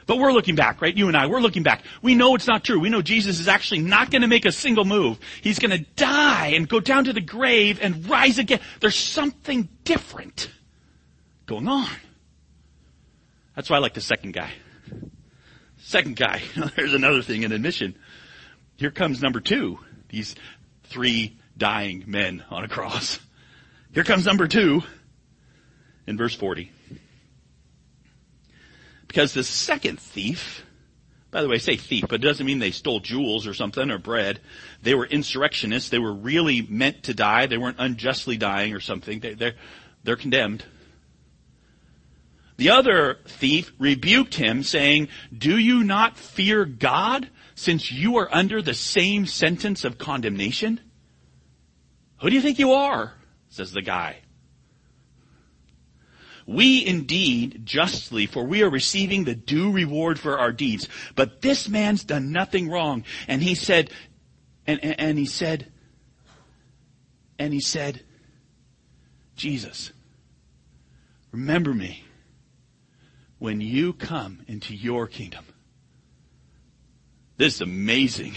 But 0.08 0.16
we're 0.16 0.32
looking 0.32 0.54
back, 0.54 0.80
right? 0.80 0.96
You 0.96 1.08
and 1.08 1.16
I, 1.16 1.26
we're 1.26 1.42
looking 1.42 1.62
back. 1.62 1.84
We 2.00 2.14
know 2.14 2.34
it's 2.34 2.46
not 2.46 2.64
true. 2.64 2.80
We 2.80 2.88
know 2.88 3.02
Jesus 3.02 3.40
is 3.40 3.46
actually 3.46 3.80
not 3.80 4.10
going 4.10 4.22
to 4.22 4.26
make 4.26 4.46
a 4.46 4.52
single 4.52 4.86
move. 4.86 5.18
He's 5.42 5.58
going 5.58 5.70
to 5.70 5.84
die 5.96 6.54
and 6.56 6.66
go 6.66 6.80
down 6.80 7.04
to 7.04 7.12
the 7.12 7.20
grave 7.20 7.78
and 7.82 8.08
rise 8.08 8.38
again. 8.38 8.60
There's 8.80 8.96
something 8.96 9.68
different 9.84 10.50
going 11.44 11.68
on. 11.68 11.90
That's 13.54 13.68
why 13.68 13.76
I 13.76 13.80
like 13.80 13.92
the 13.92 14.00
second 14.00 14.32
guy. 14.32 14.50
Second 15.80 16.16
guy, 16.16 16.40
there's 16.76 16.94
another 16.94 17.20
thing 17.20 17.42
in 17.42 17.52
admission. 17.52 17.94
Here 18.76 18.90
comes 18.90 19.20
number 19.20 19.40
two. 19.40 19.78
These 20.08 20.36
three 20.84 21.38
dying 21.54 22.04
men 22.06 22.42
on 22.48 22.64
a 22.64 22.68
cross. 22.68 23.20
Here 23.92 24.04
comes 24.04 24.24
number 24.24 24.48
two 24.48 24.82
in 26.06 26.16
verse 26.16 26.34
40. 26.34 26.72
Because 29.08 29.32
the 29.32 29.42
second 29.42 29.98
thief, 29.98 30.64
by 31.30 31.42
the 31.42 31.48
way, 31.48 31.56
I 31.56 31.58
say 31.58 31.76
thief, 31.76 32.04
but 32.08 32.22
it 32.22 32.26
doesn't 32.26 32.46
mean 32.46 32.58
they 32.58 32.70
stole 32.70 33.00
jewels 33.00 33.46
or 33.46 33.54
something 33.54 33.90
or 33.90 33.98
bread. 33.98 34.40
They 34.82 34.94
were 34.94 35.06
insurrectionists. 35.06 35.90
They 35.90 35.98
were 35.98 36.12
really 36.12 36.62
meant 36.62 37.04
to 37.04 37.14
die. 37.14 37.46
They 37.46 37.58
weren't 37.58 37.78
unjustly 37.80 38.36
dying 38.36 38.74
or 38.74 38.80
something. 38.80 39.20
They, 39.20 39.34
they're, 39.34 39.54
they're 40.04 40.16
condemned. 40.16 40.64
The 42.58 42.70
other 42.70 43.18
thief 43.26 43.72
rebuked 43.78 44.34
him 44.34 44.62
saying, 44.62 45.08
do 45.36 45.56
you 45.56 45.84
not 45.84 46.16
fear 46.16 46.64
God 46.64 47.28
since 47.54 47.92
you 47.92 48.18
are 48.18 48.28
under 48.34 48.60
the 48.60 48.74
same 48.74 49.26
sentence 49.26 49.84
of 49.84 49.96
condemnation? 49.96 50.80
Who 52.20 52.30
do 52.30 52.36
you 52.36 52.42
think 52.42 52.58
you 52.58 52.72
are? 52.72 53.14
says 53.48 53.72
the 53.72 53.82
guy. 53.82 54.18
We 56.48 56.86
indeed 56.86 57.66
justly, 57.66 58.24
for 58.24 58.42
we 58.42 58.62
are 58.62 58.70
receiving 58.70 59.24
the 59.24 59.34
due 59.34 59.70
reward 59.70 60.18
for 60.18 60.38
our 60.38 60.50
deeds. 60.50 60.88
But 61.14 61.42
this 61.42 61.68
man's 61.68 62.04
done 62.04 62.32
nothing 62.32 62.70
wrong. 62.70 63.04
And 63.28 63.42
he 63.42 63.54
said, 63.54 63.90
and, 64.66 64.82
and, 64.82 64.98
and 64.98 65.18
he 65.18 65.26
said, 65.26 65.70
and 67.38 67.52
he 67.52 67.60
said, 67.60 68.02
Jesus, 69.36 69.92
remember 71.32 71.74
me 71.74 72.02
when 73.38 73.60
you 73.60 73.92
come 73.92 74.40
into 74.48 74.74
your 74.74 75.06
kingdom. 75.06 75.44
This 77.36 77.56
is 77.56 77.60
amazing. 77.60 78.36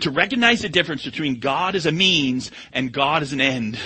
To 0.00 0.10
recognize 0.10 0.62
the 0.62 0.70
difference 0.70 1.04
between 1.04 1.38
God 1.38 1.76
as 1.76 1.84
a 1.84 1.92
means 1.92 2.50
and 2.72 2.90
God 2.90 3.20
as 3.20 3.34
an 3.34 3.42
end. 3.42 3.78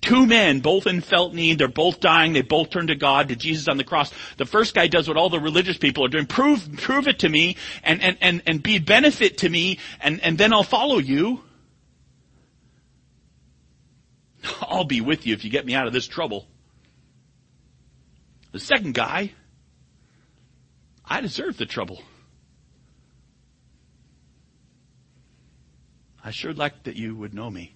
Two 0.00 0.26
men, 0.26 0.60
both 0.60 0.86
in 0.86 1.02
felt 1.02 1.34
need, 1.34 1.58
they're 1.58 1.68
both 1.68 2.00
dying, 2.00 2.32
they 2.32 2.40
both 2.40 2.70
turn 2.70 2.86
to 2.86 2.94
God, 2.94 3.28
to 3.28 3.36
Jesus 3.36 3.68
on 3.68 3.76
the 3.76 3.84
cross. 3.84 4.10
The 4.38 4.46
first 4.46 4.74
guy 4.74 4.86
does 4.86 5.06
what 5.06 5.18
all 5.18 5.28
the 5.28 5.38
religious 5.38 5.76
people 5.76 6.04
are 6.04 6.08
doing, 6.08 6.26
prove, 6.26 6.66
prove 6.78 7.06
it 7.06 7.18
to 7.20 7.28
me, 7.28 7.56
and, 7.82 8.02
and, 8.02 8.16
and, 8.20 8.42
and 8.46 8.62
be 8.62 8.78
benefit 8.78 9.38
to 9.38 9.48
me, 9.48 9.78
and, 10.00 10.20
and 10.22 10.38
then 10.38 10.54
I'll 10.54 10.62
follow 10.62 10.98
you. 10.98 11.42
I'll 14.62 14.84
be 14.84 15.02
with 15.02 15.26
you 15.26 15.34
if 15.34 15.44
you 15.44 15.50
get 15.50 15.66
me 15.66 15.74
out 15.74 15.86
of 15.86 15.92
this 15.92 16.06
trouble. 16.06 16.46
The 18.52 18.60
second 18.60 18.94
guy, 18.94 19.32
I 21.04 21.20
deserve 21.20 21.58
the 21.58 21.66
trouble. 21.66 22.02
I 26.24 26.30
sure 26.30 26.54
like 26.54 26.84
that 26.84 26.96
you 26.96 27.14
would 27.16 27.34
know 27.34 27.50
me. 27.50 27.74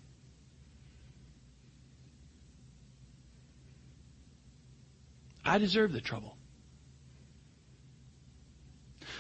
I 5.44 5.58
deserve 5.58 5.92
the 5.92 6.00
trouble. 6.00 6.36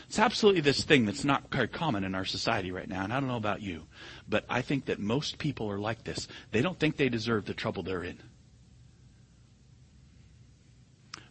It's 0.06 0.18
absolutely 0.18 0.60
this 0.60 0.84
thing 0.84 1.06
that's 1.06 1.24
not 1.24 1.50
very 1.50 1.68
common 1.68 2.04
in 2.04 2.14
our 2.14 2.24
society 2.24 2.70
right 2.70 2.88
now, 2.88 3.04
and 3.04 3.12
I 3.12 3.20
don't 3.20 3.28
know 3.28 3.36
about 3.36 3.62
you, 3.62 3.86
but 4.28 4.44
I 4.48 4.62
think 4.62 4.86
that 4.86 4.98
most 4.98 5.38
people 5.38 5.70
are 5.70 5.78
like 5.78 6.04
this. 6.04 6.28
They 6.50 6.62
don't 6.62 6.78
think 6.78 6.96
they 6.96 7.08
deserve 7.08 7.46
the 7.46 7.54
trouble 7.54 7.82
they're 7.82 8.04
in. 8.04 8.20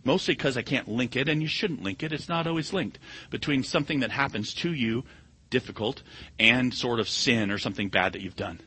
Mostly 0.04 0.34
because 0.34 0.58
I 0.58 0.64
can't 0.64 0.88
link 0.88 1.16
it, 1.16 1.30
and 1.30 1.42
you 1.42 1.48
shouldn't 1.48 1.84
link 1.84 2.04
it. 2.04 2.12
It's 2.12 2.28
not 2.28 2.46
always 2.46 2.74
linked 2.74 3.00
between 3.30 3.64
something 3.64 4.02
that 4.02 4.12
happens 4.12 4.54
to 4.56 4.74
you, 4.74 5.06
difficult, 5.50 6.04
and 6.38 6.74
sort 6.74 7.00
of 7.00 7.08
sin 7.08 7.52
or 7.52 7.58
something 7.58 7.90
bad 7.90 8.14
that 8.14 8.22
you've 8.22 8.36
done. 8.36 8.60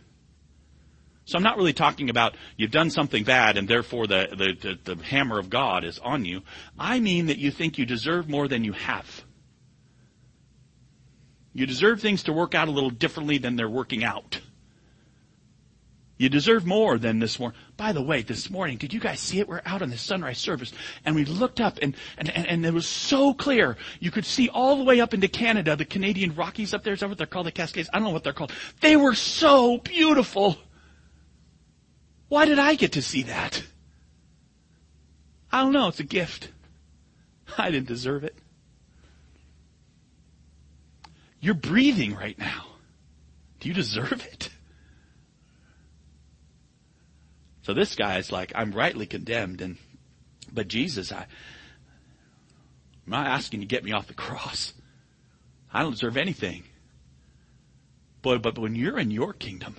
So 1.27 1.37
I'm 1.37 1.43
not 1.43 1.57
really 1.57 1.73
talking 1.73 2.09
about 2.09 2.37
you've 2.57 2.71
done 2.71 2.89
something 2.89 3.25
bad 3.25 3.59
and 3.59 3.67
therefore 3.67 4.07
the, 4.07 4.29
the, 4.31 4.77
the, 4.85 4.95
the, 4.95 5.03
hammer 5.03 5.41
of 5.41 5.51
God 5.51 5.85
is 5.85 5.99
on 5.99 6.25
you. 6.25 6.43
I 6.79 7.01
mean 7.01 7.27
that 7.27 7.39
you 7.39 7.51
think 7.51 7.79
you 7.79 7.85
deserve 7.85 8.29
more 8.29 8.47
than 8.47 8.63
you 8.63 8.73
have. 8.73 9.25
You 11.53 11.67
deserve 11.67 12.01
things 12.01 12.23
to 12.25 12.33
work 12.33 12.55
out 12.55 12.69
a 12.69 12.71
little 12.71 12.91
differently 12.91 13.39
than 13.39 13.57
they're 13.57 13.69
working 13.69 14.05
out. 14.05 14.41
You 16.17 16.29
deserve 16.29 16.65
more 16.65 16.97
than 16.97 17.19
this 17.19 17.41
morning. 17.41 17.59
By 17.77 17.93
the 17.93 18.03
way, 18.03 18.23
this 18.23 18.49
morning, 18.49 18.79
did 18.79 18.95
you 18.95 19.01
guys 19.01 19.19
see 19.19 19.41
it? 19.41 19.49
We're 19.49 19.63
out 19.67 19.83
on 19.83 19.91
the 19.91 19.99
sunrise 19.99 20.39
service 20.39 20.73
and 21.05 21.17
we 21.17 21.25
looked 21.25 21.61
up 21.61 21.79
and, 21.83 21.97
and, 22.17 22.31
and, 22.31 22.47
and, 22.47 22.65
it 22.65 22.73
was 22.73 22.87
so 22.87 23.35
clear. 23.35 23.77
You 23.99 24.13
could 24.13 24.25
see 24.25 24.49
all 24.49 24.77
the 24.77 24.85
way 24.85 25.01
up 25.01 25.13
into 25.13 25.29
Canada, 25.29 25.75
the 25.75 25.85
Canadian 25.85 26.37
Rockies 26.37 26.73
up 26.73 26.85
there. 26.85 26.95
Is 26.95 27.01
that 27.01 27.09
what 27.09 27.19
they're 27.19 27.27
called? 27.27 27.47
The 27.47 27.53
Cascades? 27.53 27.91
I 27.93 27.99
don't 27.99 28.05
know 28.05 28.15
what 28.15 28.23
they're 28.23 28.33
called. 28.33 28.53
They 28.81 28.97
were 28.97 29.15
so 29.15 29.79
beautiful. 29.79 30.57
Why 32.29 32.45
did 32.45 32.59
I 32.59 32.75
get 32.75 32.93
to 32.93 33.03
see 33.03 33.25
that? 33.25 33.63
I 35.53 35.61
don't 35.61 35.73
know. 35.73 35.89
It's 35.89 36.01
a 36.01 36.05
gift. 36.05 36.51
I 37.59 37.71
didn't 37.71 37.87
deserve 37.87 38.25
it. 38.25 38.37
You're 41.41 41.55
breathing 41.55 42.15
right 42.15 42.39
now. 42.39 42.67
Do 43.61 43.69
you 43.69 43.75
deserve 43.75 44.27
it? 44.33 44.51
So 47.63 47.75
this 47.75 47.95
guy 47.95 48.19
is 48.19 48.31
like, 48.31 48.53
I'm 48.55 48.73
rightly 48.73 49.07
condemned 49.07 49.61
and, 49.61 49.77
but 50.53 50.69
Jesus, 50.69 51.13
I, 51.13 51.27
I'm 53.07 53.11
not 53.11 53.27
asking 53.27 53.61
you 53.61 53.67
to 53.67 53.71
get 53.71 53.85
me 53.85 53.93
off 53.93 54.07
the 54.07 54.15
cross. 54.15 54.73
I 55.73 55.83
don't 55.83 55.93
deserve 55.93 56.17
anything. 56.17 56.65
Boy, 58.23 58.39
but 58.39 58.59
when 58.59 58.75
you're 58.75 58.99
in 58.99 59.11
your 59.11 59.33
kingdom, 59.33 59.77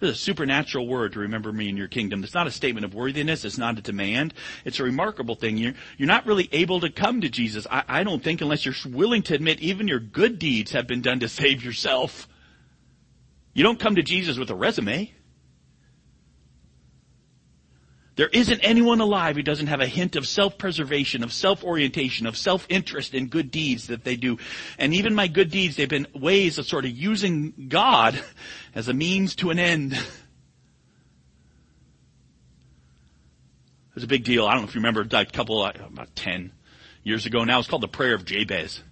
this 0.00 0.10
is 0.10 0.16
a 0.16 0.20
supernatural 0.20 0.86
word 0.86 1.12
to 1.14 1.20
remember 1.20 1.52
me 1.52 1.68
in 1.68 1.76
your 1.76 1.88
kingdom. 1.88 2.22
It's 2.22 2.34
not 2.34 2.46
a 2.46 2.52
statement 2.52 2.84
of 2.84 2.94
worthiness. 2.94 3.44
It's 3.44 3.58
not 3.58 3.78
a 3.78 3.82
demand. 3.82 4.32
It's 4.64 4.78
a 4.78 4.84
remarkable 4.84 5.34
thing. 5.34 5.56
You're, 5.56 5.74
you're 5.96 6.06
not 6.06 6.26
really 6.26 6.48
able 6.52 6.80
to 6.80 6.90
come 6.90 7.20
to 7.20 7.28
Jesus, 7.28 7.66
I, 7.70 7.82
I 7.88 8.04
don't 8.04 8.22
think, 8.22 8.40
unless 8.40 8.64
you're 8.64 8.74
willing 8.88 9.22
to 9.24 9.34
admit 9.34 9.60
even 9.60 9.88
your 9.88 10.00
good 10.00 10.38
deeds 10.38 10.72
have 10.72 10.86
been 10.86 11.02
done 11.02 11.20
to 11.20 11.28
save 11.28 11.64
yourself. 11.64 12.28
You 13.54 13.64
don't 13.64 13.80
come 13.80 13.96
to 13.96 14.02
Jesus 14.02 14.38
with 14.38 14.50
a 14.50 14.54
resume. 14.54 15.12
There 18.18 18.28
isn't 18.32 18.60
anyone 18.62 19.00
alive 19.00 19.36
who 19.36 19.44
doesn't 19.44 19.68
have 19.68 19.80
a 19.80 19.86
hint 19.86 20.16
of 20.16 20.26
self-preservation, 20.26 21.22
of 21.22 21.32
self-orientation, 21.32 22.26
of 22.26 22.36
self-interest 22.36 23.14
in 23.14 23.28
good 23.28 23.52
deeds 23.52 23.86
that 23.86 24.02
they 24.02 24.16
do. 24.16 24.38
And 24.76 24.92
even 24.92 25.14
my 25.14 25.28
good 25.28 25.52
deeds, 25.52 25.76
they've 25.76 25.88
been 25.88 26.08
ways 26.12 26.58
of 26.58 26.66
sort 26.66 26.84
of 26.84 26.90
using 26.90 27.68
God 27.68 28.20
as 28.74 28.88
a 28.88 28.92
means 28.92 29.36
to 29.36 29.50
an 29.50 29.60
end. 29.60 29.92
It 29.92 30.00
was 33.94 34.02
a 34.02 34.08
big 34.08 34.24
deal. 34.24 34.46
I 34.46 34.54
don't 34.54 34.62
know 34.62 34.68
if 34.68 34.74
you 34.74 34.80
remember 34.80 35.02
a 35.02 35.24
couple, 35.26 35.62
uh, 35.62 35.74
about 35.86 36.16
10 36.16 36.50
years 37.04 37.24
ago 37.24 37.44
now. 37.44 37.60
It's 37.60 37.68
called 37.68 37.84
the 37.84 37.88
prayer 37.88 38.14
of 38.14 38.24
Jabez. 38.24 38.82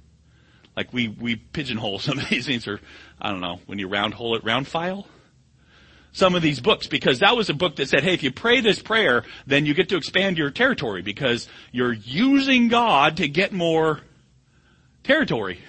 Like 0.77 0.93
we, 0.93 1.09
we 1.09 1.35
pigeonhole 1.35 1.99
some 2.03 2.21
of 2.21 2.29
these 2.29 2.47
things 2.47 2.69
or, 2.69 2.81
I 3.21 3.33
don't 3.33 3.41
know, 3.41 3.59
when 3.67 3.81
you 3.81 3.89
round 3.89 4.15
hole 4.15 4.37
it, 4.37 4.45
round 4.45 4.69
file? 4.69 5.09
Some 6.17 6.35
of 6.35 6.41
these 6.41 6.61
books 6.61 6.87
because 6.87 7.19
that 7.19 7.37
was 7.37 7.51
a 7.51 7.55
book 7.55 7.77
that 7.77 7.91
said, 7.91 8.03
hey, 8.03 8.15
if 8.15 8.23
you 8.23 8.33
pray 8.33 8.63
this 8.63 8.81
prayer, 8.81 9.23
then 9.47 9.67
you 9.67 9.75
get 9.75 9.91
to 9.91 9.97
expand 9.97 10.39
your 10.39 10.51
territory 10.51 11.03
because 11.03 11.47
you're 11.73 11.93
using 11.93 12.69
God 12.69 13.19
to 13.19 13.29
get 13.29 13.53
more 13.53 14.01
territory. 15.05 15.61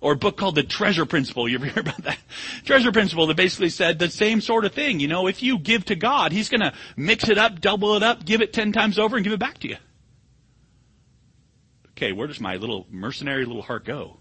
Or 0.00 0.12
a 0.12 0.16
book 0.16 0.36
called 0.36 0.54
The 0.54 0.62
Treasure 0.62 1.04
Principle. 1.04 1.48
You 1.48 1.56
ever 1.56 1.66
hear 1.70 1.80
about 1.80 2.04
that? 2.04 2.18
Treasure 2.64 2.92
Principle 2.92 3.26
that 3.26 3.36
basically 3.36 3.70
said 3.70 3.98
the 3.98 4.08
same 4.08 4.40
sort 4.40 4.64
of 4.64 4.72
thing. 4.72 5.00
You 5.00 5.08
know, 5.08 5.26
if 5.26 5.42
you 5.42 5.58
give 5.58 5.86
to 5.86 5.96
God, 5.96 6.30
He's 6.30 6.48
gonna 6.48 6.72
mix 6.96 7.28
it 7.28 7.38
up, 7.38 7.60
double 7.60 7.96
it 7.96 8.04
up, 8.04 8.24
give 8.24 8.40
it 8.40 8.52
ten 8.52 8.70
times 8.70 9.00
over 9.00 9.16
and 9.16 9.24
give 9.24 9.32
it 9.32 9.40
back 9.40 9.58
to 9.58 9.68
you. 9.68 9.76
Okay, 11.90 12.12
where 12.12 12.28
does 12.28 12.38
my 12.38 12.54
little 12.54 12.86
mercenary 12.88 13.44
little 13.44 13.62
heart 13.62 13.84
go? 13.84 14.18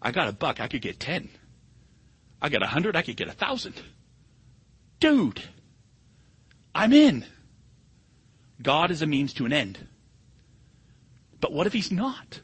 I 0.00 0.12
got 0.12 0.28
a 0.28 0.32
buck, 0.32 0.60
I 0.60 0.68
could 0.68 0.82
get 0.82 1.00
ten. 1.00 1.28
I 2.40 2.48
got 2.48 2.62
a 2.62 2.66
hundred, 2.66 2.94
I 2.94 3.02
could 3.02 3.16
get 3.16 3.26
a 3.26 3.32
thousand 3.32 3.74
dude, 5.02 5.42
I'm 6.72 6.92
in. 6.92 7.26
God 8.62 8.92
is 8.92 9.02
a 9.02 9.06
means 9.06 9.34
to 9.34 9.44
an 9.44 9.52
end. 9.52 9.76
But 11.40 11.52
what 11.52 11.66
if 11.66 11.72
he's 11.72 11.90
not? 11.90 12.40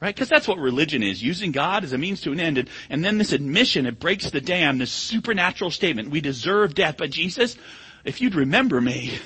Right? 0.00 0.14
Because 0.14 0.30
that's 0.30 0.48
what 0.48 0.58
religion 0.58 1.02
is. 1.02 1.22
Using 1.22 1.52
God 1.52 1.84
as 1.84 1.92
a 1.92 1.98
means 1.98 2.22
to 2.22 2.32
an 2.32 2.40
end. 2.40 2.56
And, 2.56 2.70
and 2.88 3.04
then 3.04 3.18
this 3.18 3.32
admission, 3.32 3.84
it 3.84 4.00
breaks 4.00 4.30
the 4.30 4.40
dam, 4.40 4.78
this 4.78 4.90
supernatural 4.90 5.70
statement. 5.70 6.08
We 6.08 6.22
deserve 6.22 6.74
death. 6.74 6.96
But 6.96 7.10
Jesus, 7.10 7.56
if 8.02 8.22
you'd 8.22 8.34
remember 8.34 8.80
me, 8.80 9.18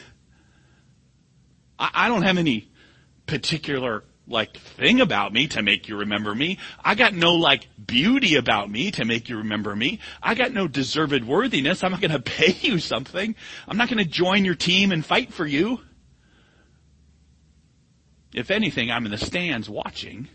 I, 1.79 1.91
I 1.95 2.09
don't 2.09 2.23
have 2.23 2.39
any 2.39 2.69
particular 3.27 4.03
like 4.29 4.57
thing 4.59 5.01
about 5.01 5.33
me 5.33 5.49
to 5.49 5.63
make 5.63 5.89
you 5.89 5.97
remember 5.97 6.35
me. 6.35 6.59
I 6.85 6.95
got 6.95 7.15
no 7.15 7.35
like 7.35 7.67
beauty 7.85 8.37
about 8.37 8.71
me 8.71 8.91
to 8.93 9.05
make 9.05 9.29
you 9.29 9.39
remember 9.39 9.75
me. 9.75 10.01
I 10.23 10.35
got 10.35 10.53
no 10.53 10.69
deserved 10.69 11.25
worthiness. 11.25 11.83
I'm 11.83 11.93
not 11.93 12.01
going 12.01 12.11
to 12.13 12.21
pay 12.21 12.55
you 12.61 12.79
something. 12.79 13.35
I'm 13.67 13.77
not 13.77 13.89
going 13.89 13.99
to 13.99 14.11
join 14.11 14.45
your 14.45 14.55
team 14.55 14.93
and 14.93 15.05
fight 15.05 15.33
for 15.33 15.47
you. 15.47 15.81
If 18.35 18.51
anything, 18.51 18.91
I'm 18.91 19.07
in 19.07 19.11
the 19.11 19.19
stands 19.19 19.71
watching 19.71 20.29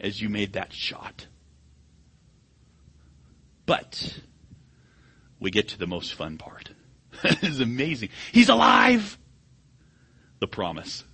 as 0.00 0.20
you 0.20 0.30
made 0.30 0.54
that 0.54 0.72
shot. 0.72 1.26
But 3.66 4.18
we 5.38 5.50
get 5.50 5.68
to 5.68 5.78
the 5.78 5.86
most 5.86 6.14
fun 6.14 6.38
part. 6.38 6.70
it's 7.24 7.60
amazing. 7.60 8.08
He's 8.32 8.48
alive. 8.48 9.18
The 10.40 10.48
promise 10.48 11.04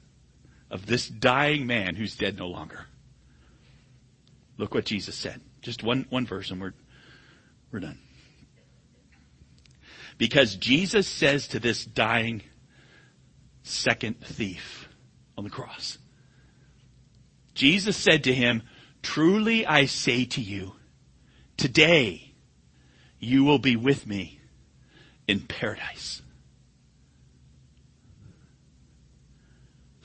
of 0.70 0.86
this 0.86 1.08
dying 1.08 1.66
man 1.66 1.94
who's 1.94 2.16
dead 2.16 2.38
no 2.38 2.48
longer. 2.48 2.86
Look 4.56 4.74
what 4.74 4.84
Jesus 4.84 5.14
said. 5.14 5.40
Just 5.62 5.82
one, 5.82 6.06
one 6.10 6.26
verse 6.26 6.50
and 6.50 6.60
we're, 6.60 6.74
we're 7.72 7.80
done. 7.80 7.98
Because 10.18 10.56
Jesus 10.56 11.06
says 11.06 11.48
to 11.48 11.60
this 11.60 11.84
dying 11.84 12.42
second 13.62 14.20
thief 14.20 14.88
on 15.36 15.44
the 15.44 15.50
cross, 15.50 15.98
Jesus 17.54 17.96
said 17.96 18.24
to 18.24 18.34
him, 18.34 18.62
truly 19.02 19.64
I 19.66 19.86
say 19.86 20.24
to 20.24 20.40
you, 20.40 20.72
today 21.56 22.34
you 23.20 23.44
will 23.44 23.58
be 23.58 23.76
with 23.76 24.06
me 24.06 24.40
in 25.26 25.40
paradise. 25.40 26.22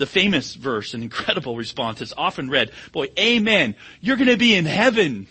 The 0.04 0.08
famous 0.08 0.54
verse, 0.54 0.94
an 0.94 1.02
incredible 1.02 1.56
response. 1.56 2.02
It's 2.02 2.13
often 2.18 2.50
read, 2.50 2.72
boy, 2.92 3.08
amen. 3.18 3.74
You're 4.02 4.18
to 4.18 4.36
be 4.36 4.54
in 4.54 4.66
heaven. 4.66 5.28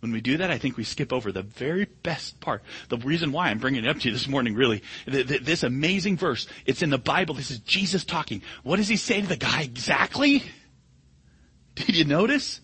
When 0.00 0.12
we 0.12 0.20
do 0.20 0.36
that, 0.36 0.50
I 0.50 0.58
think 0.58 0.76
we 0.76 0.84
skip 0.84 1.10
over 1.10 1.32
the 1.32 1.40
very 1.40 1.86
best 1.86 2.38
part. 2.38 2.62
The 2.90 2.98
reason 2.98 3.32
why 3.32 3.48
I'm 3.48 3.60
bringing 3.60 3.86
it 3.86 3.88
up 3.88 3.98
to 4.00 4.08
you 4.08 4.12
this 4.12 4.28
morning, 4.28 4.54
really, 4.54 4.82
this 5.06 5.62
amazing 5.62 6.18
verse. 6.18 6.46
It's 6.66 6.82
in 6.82 6.90
the 6.90 6.98
Bible. 6.98 7.34
This 7.34 7.50
is 7.50 7.60
Jesus 7.60 8.04
talking. 8.04 8.42
What 8.62 8.76
does 8.76 8.88
he 8.88 8.96
say 8.96 9.22
to 9.22 9.26
the 9.26 9.38
guy 9.38 9.62
exactly? 9.62 10.42
Did 11.76 11.96
you 11.96 12.04
notice? 12.04 12.60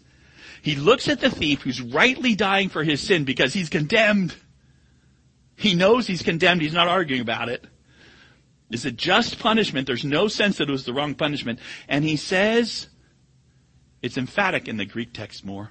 He 0.60 0.76
looks 0.76 1.08
at 1.08 1.20
the 1.20 1.30
thief 1.30 1.62
who's 1.62 1.80
rightly 1.80 2.34
dying 2.34 2.68
for 2.68 2.84
his 2.84 3.00
sin 3.00 3.24
because 3.24 3.54
he's 3.54 3.70
condemned. 3.70 4.34
He 5.56 5.74
knows 5.74 6.06
he's 6.06 6.22
condemned. 6.22 6.60
He's 6.60 6.74
not 6.74 6.88
arguing 6.88 7.22
about 7.22 7.48
it. 7.48 7.64
It's 8.72 8.86
a 8.86 8.90
just 8.90 9.38
punishment. 9.38 9.86
There's 9.86 10.04
no 10.04 10.28
sense 10.28 10.58
that 10.58 10.68
it 10.68 10.72
was 10.72 10.84
the 10.84 10.94
wrong 10.94 11.14
punishment. 11.14 11.58
And 11.88 12.04
he 12.04 12.16
says, 12.16 12.88
it's 14.00 14.16
emphatic 14.16 14.66
in 14.66 14.78
the 14.78 14.86
Greek 14.86 15.12
text 15.12 15.44
more. 15.44 15.70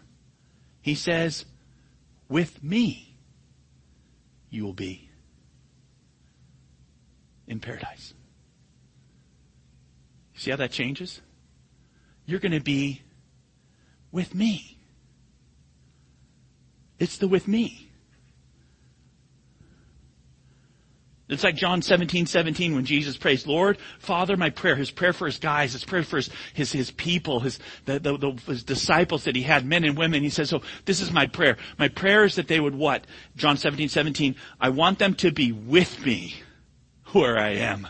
He 0.81 0.95
says, 0.95 1.45
with 2.29 2.63
me 2.63 3.17
you 4.49 4.63
will 4.63 4.73
be 4.73 5.09
in 7.47 7.59
paradise. 7.59 8.13
See 10.35 10.51
how 10.51 10.57
that 10.57 10.71
changes? 10.71 11.21
You're 12.25 12.39
going 12.39 12.51
to 12.51 12.61
be 12.61 13.01
with 14.11 14.33
me. 14.35 14.77
It's 16.99 17.17
the 17.17 17.27
with 17.27 17.47
me. 17.47 17.90
It's 21.31 21.45
like 21.45 21.55
John 21.55 21.81
17, 21.81 22.25
17 22.25 22.75
when 22.75 22.83
Jesus 22.83 23.15
prays, 23.15 23.47
Lord, 23.47 23.77
Father, 23.99 24.35
my 24.35 24.49
prayer, 24.49 24.75
his 24.75 24.91
prayer 24.91 25.13
for 25.13 25.25
his 25.25 25.39
guys, 25.39 25.71
his 25.71 25.85
prayer 25.85 26.03
for 26.03 26.17
his, 26.17 26.29
his, 26.53 26.73
his 26.73 26.91
people, 26.91 27.39
his, 27.39 27.57
the, 27.85 27.99
the, 27.99 28.17
the, 28.17 28.31
his 28.47 28.63
disciples 28.63 29.23
that 29.23 29.35
he 29.35 29.41
had, 29.41 29.65
men 29.65 29.85
and 29.85 29.97
women. 29.97 30.23
He 30.23 30.29
says, 30.29 30.49
so 30.49 30.61
this 30.83 30.99
is 30.99 31.13
my 31.13 31.27
prayer. 31.27 31.55
My 31.79 31.87
prayer 31.87 32.25
is 32.25 32.35
that 32.35 32.49
they 32.49 32.59
would 32.59 32.75
what? 32.75 33.07
John 33.37 33.55
17, 33.55 33.87
17, 33.87 34.35
I 34.59 34.69
want 34.69 34.99
them 34.99 35.15
to 35.15 35.31
be 35.31 35.53
with 35.53 36.05
me 36.05 36.35
where 37.13 37.37
I 37.37 37.51
am. 37.51 37.87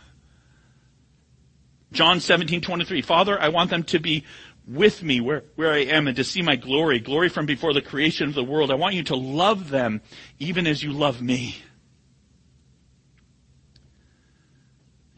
John 1.92 2.20
17, 2.20 2.62
23, 2.62 3.02
Father, 3.02 3.42
I 3.42 3.50
want 3.50 3.72
them 3.72 3.84
to 3.86 4.00
be 4.00 4.24
with 4.68 5.02
me 5.02 5.20
where, 5.20 5.46
where 5.56 5.74
I 5.74 5.80
am 5.80 6.08
and 6.08 6.16
to 6.18 6.24
see 6.24 6.44
my 6.44 6.56
glory, 6.58 7.00
glory 7.00 7.28
from 7.28 7.48
before 7.48 7.74
the 7.74 7.82
creation 7.82 8.30
of 8.30 8.36
the 8.36 8.44
world. 8.44 8.70
I 8.70 8.76
want 8.76 8.94
you 8.94 9.04
to 9.06 9.16
love 9.16 9.70
them 9.72 10.02
even 10.38 10.68
as 10.68 10.84
you 10.84 10.92
love 10.92 11.24
me. 11.24 11.56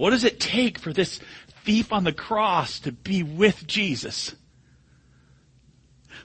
What 0.04 0.10
does 0.10 0.26
it 0.26 0.42
take 0.42 0.80
for 0.80 0.92
this 0.92 1.22
thief 1.64 1.94
on 1.94 2.04
the 2.04 2.12
cross 2.12 2.82
to 2.82 2.92
be 2.92 3.24
with 3.24 3.66
Jesus? 3.66 4.36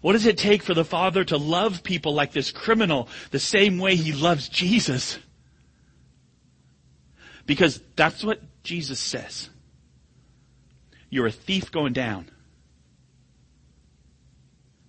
What 0.00 0.14
does 0.14 0.26
it 0.26 0.36
take 0.36 0.64
for 0.64 0.74
the 0.74 0.84
Father 0.84 1.22
to 1.22 1.36
love 1.36 1.84
people 1.84 2.12
like 2.12 2.32
this 2.32 2.50
criminal 2.50 3.08
the 3.30 3.38
same 3.38 3.78
way 3.78 3.94
he 3.94 4.10
loves 4.10 4.48
Jesus? 4.48 5.20
Because 7.46 7.80
that's 7.94 8.24
what 8.24 8.42
Jesus 8.64 8.98
says. 8.98 9.48
You're 11.08 11.28
a 11.28 11.30
thief 11.30 11.70
going 11.70 11.92
down. 11.92 12.32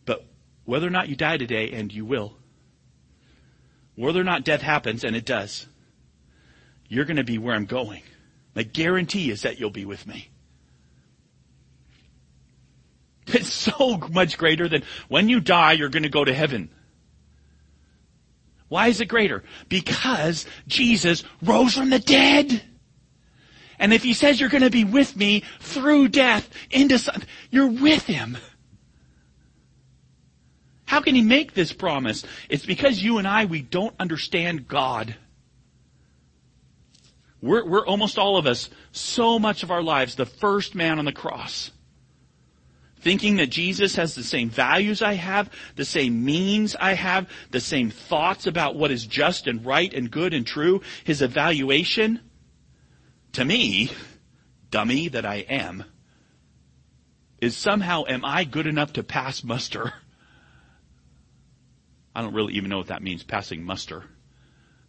But 0.04 0.26
whether 0.66 0.88
or 0.88 0.90
not 0.90 1.10
you 1.10 1.16
die 1.16 1.38
today, 1.38 1.74
and 1.74 1.94
you 1.94 2.06
will, 2.06 2.38
whether 3.96 4.20
or 4.20 4.24
not 4.24 4.46
death 4.46 4.64
happens, 4.64 5.04
and 5.04 5.16
it 5.16 5.26
does, 5.26 5.68
you're 6.88 7.06
going 7.06 7.18
to 7.18 7.24
be 7.24 7.38
where 7.38 7.54
I'm 7.54 7.66
going. 7.66 8.02
My 8.60 8.64
guarantee 8.64 9.32
is 9.32 9.44
that 9.44 9.58
you'll 9.58 9.70
be 9.70 9.86
with 9.86 10.06
me. 10.06 10.28
It's 13.28 13.54
so 13.54 13.98
much 14.12 14.38
greater 14.38 14.68
than 14.68 14.84
when 15.08 15.30
you 15.30 15.40
die, 15.40 15.72
you're 15.72 15.88
going 15.88 16.04
to 16.04 16.10
go 16.10 16.26
to 16.26 16.34
heaven. 16.34 16.70
Why 18.68 18.88
is 18.88 19.00
it 19.00 19.06
greater? 19.06 19.46
Because 19.70 20.46
Jesus 20.68 21.24
rose 21.42 21.74
from 21.74 21.90
the 21.90 22.00
dead. 22.00 22.62
And 23.80 23.94
if 23.94 24.04
he 24.04 24.14
says 24.14 24.42
you're 24.42 24.50
going 24.50 24.64
to 24.64 24.70
be 24.70 24.84
with 24.84 25.16
me 25.16 25.46
through 25.62 26.10
death 26.10 26.50
into, 26.70 27.00
something, 27.00 27.24
you're 27.52 27.72
with 27.72 28.08
him. 28.08 28.38
How 30.84 31.00
can 31.00 31.16
he 31.16 31.22
make 31.22 31.54
this 31.54 31.72
promise? 31.72 32.26
It's 32.50 32.66
because 32.66 33.02
you 33.02 33.20
and 33.20 33.28
I, 33.28 33.46
we 33.46 33.62
don't 33.62 33.96
understand 33.98 34.68
God. 34.68 35.16
We're, 37.42 37.66
we're 37.66 37.86
almost 37.86 38.18
all 38.18 38.38
of 38.38 38.46
us, 38.46 38.70
so 38.92 39.40
much 39.40 39.64
of 39.64 39.72
our 39.72 39.82
lives, 39.82 40.16
the 40.16 40.26
first 40.26 40.76
man 40.76 41.00
on 41.00 41.06
the 41.06 41.12
cross. 41.12 41.72
Thinking 43.02 43.38
that 43.38 43.48
Jesus 43.48 43.96
has 43.96 44.14
the 44.14 44.24
same 44.24 44.50
values 44.50 45.02
I 45.02 45.14
have, 45.14 45.50
the 45.78 45.86
same 45.86 46.26
means 46.26 46.76
I 46.76 46.94
have, 46.94 47.30
the 47.52 47.62
same 47.62 47.92
thoughts 47.92 48.46
about 48.46 48.76
what 48.76 48.92
is 48.92 49.06
just 49.06 49.48
and 49.48 49.66
right 49.66 49.94
and 49.94 50.12
good 50.12 50.34
and 50.34 50.46
true, 50.46 50.82
his 51.06 51.22
evaluation, 51.22 52.20
to 53.34 53.46
me, 53.46 53.90
dummy 54.70 55.08
that 55.08 55.26
I 55.26 55.36
am, 55.36 55.86
is 57.40 57.56
somehow 57.56 58.04
am 58.08 58.26
I 58.26 58.44
good 58.44 58.68
enough 58.68 58.94
to 58.94 59.04
pass 59.04 59.46
muster? 59.46 59.94
I 62.14 62.22
don't 62.22 62.34
really 62.34 62.56
even 62.56 62.70
know 62.70 62.80
what 62.80 62.88
that 62.88 63.02
means, 63.02 63.24
passing 63.24 63.64
muster. 63.64 64.04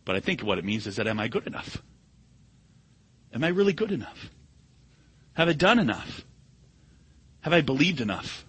But 0.04 0.16
I 0.16 0.20
think 0.20 0.40
what 0.40 0.58
it 0.58 0.64
means 0.64 0.88
is 0.88 0.96
that 0.96 1.06
am 1.06 1.20
I 1.20 1.28
good 1.28 1.46
enough? 1.46 1.80
Am 3.32 3.44
I 3.44 3.48
really 3.48 3.72
good 3.72 3.92
enough? 3.92 4.30
Have 5.34 5.48
I 5.48 5.52
done 5.52 5.78
enough? 5.78 6.24
Have 7.42 7.52
I 7.52 7.60
believed 7.60 8.00
enough? 8.00 8.44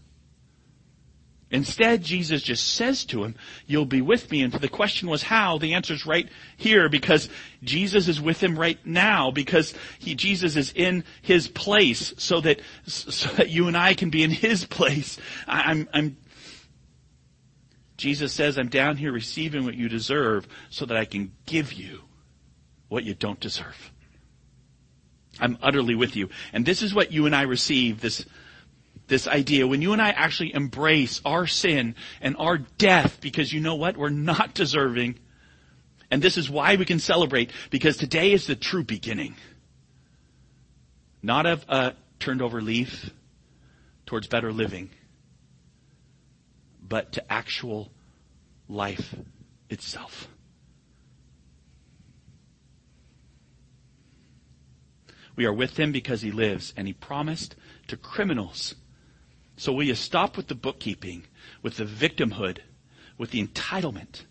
Instead, 1.51 2.01
Jesus 2.01 2.41
just 2.41 2.75
says 2.75 3.03
to 3.05 3.25
him, 3.25 3.35
you'll 3.67 3.85
be 3.85 4.01
with 4.01 4.31
me. 4.31 4.41
And 4.41 4.53
the 4.53 4.69
question 4.69 5.09
was 5.09 5.21
how, 5.21 5.57
the 5.57 5.73
answer's 5.73 6.05
right 6.05 6.29
here 6.55 6.87
because 6.87 7.27
Jesus 7.61 8.07
is 8.07 8.21
with 8.21 8.41
him 8.41 8.57
right 8.57 8.79
now 8.85 9.31
because 9.31 9.73
he, 9.99 10.15
Jesus 10.15 10.55
is 10.55 10.71
in 10.73 11.03
his 11.21 11.49
place 11.49 12.13
so 12.17 12.39
that, 12.39 12.61
so 12.85 13.29
that 13.35 13.49
you 13.49 13.67
and 13.67 13.75
I 13.75 13.95
can 13.95 14.09
be 14.09 14.23
in 14.23 14.31
his 14.31 14.63
place. 14.65 15.17
I, 15.45 15.63
I'm, 15.63 15.89
I'm, 15.93 16.17
Jesus 17.97 18.31
says, 18.31 18.57
I'm 18.57 18.69
down 18.69 18.95
here 18.95 19.11
receiving 19.11 19.65
what 19.65 19.75
you 19.75 19.89
deserve 19.89 20.47
so 20.69 20.85
that 20.85 20.95
I 20.95 21.03
can 21.03 21.33
give 21.45 21.73
you 21.73 21.99
what 22.87 23.03
you 23.03 23.13
don't 23.13 23.39
deserve. 23.41 23.90
I'm 25.41 25.57
utterly 25.61 25.95
with 25.95 26.15
you. 26.15 26.29
And 26.53 26.65
this 26.65 26.81
is 26.81 26.93
what 26.93 27.11
you 27.11 27.25
and 27.25 27.35
I 27.35 27.41
receive, 27.41 27.99
this, 27.99 28.25
this 29.07 29.27
idea. 29.27 29.67
When 29.67 29.81
you 29.81 29.91
and 29.91 30.01
I 30.01 30.11
actually 30.11 30.53
embrace 30.53 31.19
our 31.25 31.47
sin 31.47 31.95
and 32.21 32.37
our 32.37 32.59
death, 32.59 33.19
because 33.19 33.51
you 33.51 33.59
know 33.59 33.75
what? 33.75 33.97
We're 33.97 34.09
not 34.09 34.53
deserving. 34.53 35.17
And 36.11 36.21
this 36.21 36.37
is 36.37 36.49
why 36.49 36.75
we 36.75 36.85
can 36.85 36.99
celebrate, 36.99 37.51
because 37.71 37.97
today 37.97 38.31
is 38.31 38.45
the 38.45 38.55
true 38.55 38.83
beginning. 38.83 39.35
Not 41.23 41.45
of 41.45 41.65
a 41.67 41.95
turned 42.19 42.41
over 42.41 42.61
leaf 42.61 43.09
towards 44.05 44.27
better 44.27 44.53
living, 44.53 44.89
but 46.81 47.13
to 47.13 47.31
actual 47.31 47.91
life 48.67 49.15
itself. 49.69 50.27
We 55.35 55.45
are 55.45 55.53
with 55.53 55.77
him 55.77 55.91
because 55.91 56.21
he 56.21 56.31
lives, 56.31 56.73
and 56.75 56.87
he 56.87 56.93
promised 56.93 57.55
to 57.87 57.97
criminals. 57.97 58.75
So 59.55 59.71
will 59.71 59.83
you 59.83 59.95
stop 59.95 60.37
with 60.37 60.47
the 60.47 60.55
bookkeeping, 60.55 61.23
with 61.61 61.77
the 61.77 61.85
victimhood, 61.85 62.59
with 63.17 63.31
the 63.31 63.45
entitlement? 63.45 64.23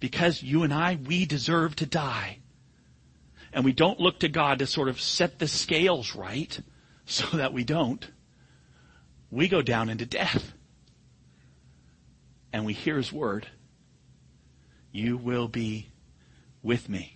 Because 0.00 0.42
you 0.42 0.62
and 0.62 0.72
I, 0.72 0.96
we 0.96 1.26
deserve 1.26 1.76
to 1.76 1.86
die. 1.86 2.38
And 3.52 3.64
we 3.64 3.72
don't 3.72 4.00
look 4.00 4.20
to 4.20 4.28
God 4.28 4.58
to 4.58 4.66
sort 4.66 4.88
of 4.88 5.00
set 5.00 5.38
the 5.38 5.48
scales 5.48 6.14
right 6.14 6.60
so 7.04 7.24
that 7.36 7.52
we 7.52 7.64
don't. 7.64 8.06
We 9.30 9.48
go 9.48 9.62
down 9.62 9.88
into 9.88 10.06
death. 10.06 10.52
And 12.52 12.64
we 12.64 12.72
hear 12.72 12.96
his 12.96 13.12
word. 13.12 13.48
You 14.92 15.16
will 15.16 15.48
be 15.48 15.90
with 16.62 16.88
me. 16.88 17.15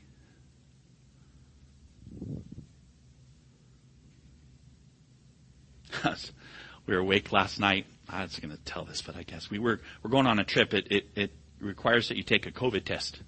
We 6.86 6.94
were 6.94 7.00
awake 7.00 7.32
last 7.32 7.60
night. 7.60 7.86
I 8.08 8.22
was 8.22 8.38
going 8.38 8.54
to 8.54 8.62
tell 8.64 8.84
this, 8.84 9.02
but 9.02 9.16
I 9.16 9.22
guess 9.22 9.50
we 9.50 9.58
were 9.58 9.80
we're 10.02 10.10
going 10.10 10.26
on 10.26 10.38
a 10.38 10.44
trip. 10.44 10.74
It, 10.74 10.90
it 10.90 11.08
it 11.14 11.30
requires 11.60 12.08
that 12.08 12.16
you 12.16 12.22
take 12.22 12.46
a 12.46 12.50
COVID 12.50 12.84
test. 12.84 13.20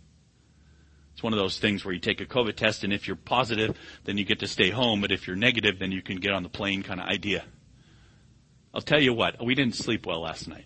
It's 1.12 1.22
one 1.22 1.32
of 1.32 1.38
those 1.38 1.58
things 1.58 1.84
where 1.84 1.92
you 1.92 2.00
take 2.00 2.20
a 2.20 2.26
COVID 2.26 2.56
test, 2.56 2.84
and 2.84 2.92
if 2.92 3.06
you're 3.06 3.16
positive, 3.16 3.76
then 4.04 4.16
you 4.16 4.24
get 4.24 4.40
to 4.40 4.48
stay 4.48 4.70
home. 4.70 5.00
But 5.00 5.12
if 5.12 5.26
you're 5.26 5.36
negative, 5.36 5.78
then 5.78 5.92
you 5.92 6.02
can 6.02 6.16
get 6.16 6.32
on 6.32 6.42
the 6.42 6.48
plane, 6.48 6.82
kind 6.82 7.00
of 7.00 7.06
idea. 7.06 7.44
I'll 8.74 8.80
tell 8.80 9.00
you 9.00 9.12
what, 9.12 9.44
we 9.44 9.54
didn't 9.54 9.74
sleep 9.74 10.06
well 10.06 10.22
last 10.22 10.48
night. 10.48 10.64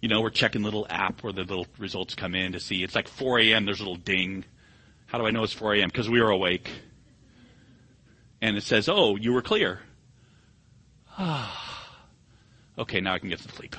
You 0.00 0.08
know, 0.08 0.20
we're 0.20 0.30
checking 0.30 0.62
little 0.62 0.86
app 0.90 1.22
where 1.22 1.32
the 1.32 1.44
little 1.44 1.66
results 1.78 2.14
come 2.14 2.34
in 2.34 2.52
to 2.52 2.60
see. 2.60 2.82
It's 2.82 2.94
like 2.94 3.08
4 3.08 3.40
a.m. 3.40 3.64
There's 3.64 3.80
a 3.80 3.84
little 3.84 3.96
ding. 3.96 4.44
How 5.06 5.16
do 5.16 5.26
I 5.26 5.30
know 5.30 5.42
it's 5.44 5.54
4 5.54 5.76
a.m.? 5.76 5.88
Because 5.88 6.10
we 6.10 6.20
were 6.20 6.30
awake. 6.30 6.70
And 8.42 8.58
it 8.58 8.64
says, 8.64 8.90
oh, 8.90 9.16
you 9.16 9.32
were 9.32 9.40
clear. 9.40 9.80
okay, 12.78 13.00
now 13.00 13.14
I 13.14 13.18
can 13.18 13.28
get 13.28 13.40
to 13.40 13.48
sleep. 13.48 13.76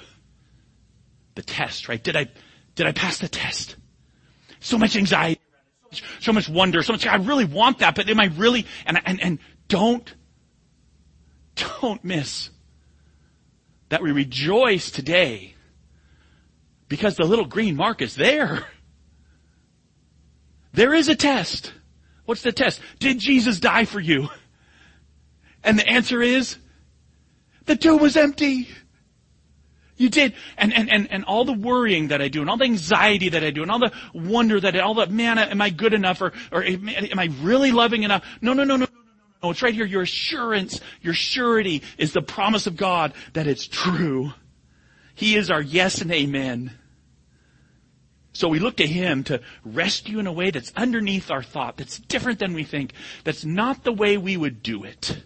The 1.36 1.42
test, 1.42 1.88
right? 1.90 2.02
Did 2.02 2.16
I, 2.16 2.28
did 2.76 2.88
I 2.88 2.92
pass 2.92 3.20
the 3.20 3.28
test? 3.28 3.76
So 4.60 4.78
much 4.78 4.96
anxiety, 4.96 5.42
so 6.20 6.34
much 6.34 6.50
wonder, 6.50 6.82
so 6.82 6.94
much, 6.94 7.06
I 7.06 7.16
really 7.16 7.46
want 7.46 7.80
that, 7.80 7.96
but 7.96 8.10
am 8.10 8.20
I 8.20 8.26
really, 8.26 8.66
and, 8.86 9.00
and, 9.06 9.22
and 9.22 9.40
don't, 9.68 10.14
don't 11.56 12.04
miss 12.04 12.50
that 13.90 14.02
we 14.02 14.12
rejoice 14.12 14.92
today 14.92 15.56
because 16.88 17.16
the 17.16 17.26
little 17.26 17.46
green 17.46 17.76
mark 17.76 18.02
is 18.02 18.16
there. 18.16 18.66
There 20.74 20.94
is 20.94 21.08
a 21.08 21.16
test. 21.16 21.74
What's 22.26 22.42
the 22.42 22.52
test? 22.52 22.82
Did 23.00 23.20
Jesus 23.20 23.60
die 23.60 23.86
for 23.86 24.00
you? 24.00 24.30
And 25.64 25.80
the 25.80 25.88
answer 25.88 26.22
is, 26.22 26.58
the 27.66 27.76
tomb 27.76 28.00
was 28.00 28.16
empty. 28.18 28.68
You 29.98 30.10
did. 30.10 30.34
And, 30.58 30.74
and, 30.74 30.92
and, 30.92 31.12
and 31.12 31.24
all 31.26 31.46
the 31.46 31.54
worrying 31.54 32.10
that 32.10 32.22
I 32.22 32.28
do 32.28 32.42
and 32.42 32.50
all 32.50 32.58
the 32.58 32.66
anxiety 32.66 33.30
that 33.30 33.44
I 33.44 33.52
do 33.52 33.62
and 33.62 33.72
all 33.72 33.80
the 33.80 33.94
wonder 34.14 34.60
that 34.60 34.76
I, 34.76 34.80
all 34.80 34.94
the, 34.94 35.08
man, 35.08 35.40
am 35.40 35.62
I 35.62 35.70
good 35.70 35.94
enough 35.94 36.22
or, 36.22 36.34
or 36.52 36.64
am 36.64 37.20
I 37.20 37.30
really 37.42 37.72
loving 37.72 38.04
enough? 38.04 38.26
No, 38.42 38.54
no, 38.54 38.64
no, 38.64 38.76
no, 38.76 38.86
no, 38.86 38.92
no, 38.92 39.02
no. 39.44 39.52
It's 39.52 39.62
right 39.62 39.74
here. 39.74 39.86
Your 39.86 40.02
assurance, 40.02 40.82
your 41.02 41.14
surety 41.14 41.82
is 41.98 42.12
the 42.14 42.22
promise 42.22 42.68
of 42.68 42.76
God 42.76 43.14
that 43.34 43.48
it's 43.48 43.68
true. 43.68 44.34
He 45.14 45.36
is 45.36 45.50
our 45.50 45.62
yes 45.62 46.02
and 46.02 46.12
amen. 46.12 46.74
So 48.34 48.50
we 48.50 48.60
look 48.60 48.78
to 48.78 48.88
Him 48.88 49.24
to 49.26 49.40
rescue 49.64 50.20
in 50.20 50.28
a 50.28 50.34
way 50.34 50.52
that's 50.52 50.74
underneath 50.76 51.32
our 51.32 51.42
thought, 51.42 51.78
that's 51.78 51.98
different 51.98 52.40
than 52.40 52.54
we 52.54 52.66
think, 52.66 52.92
that's 53.24 53.46
not 53.46 53.86
the 53.86 53.94
way 53.94 54.18
we 54.18 54.36
would 54.36 54.62
do 54.62 54.84
it. 54.84 55.24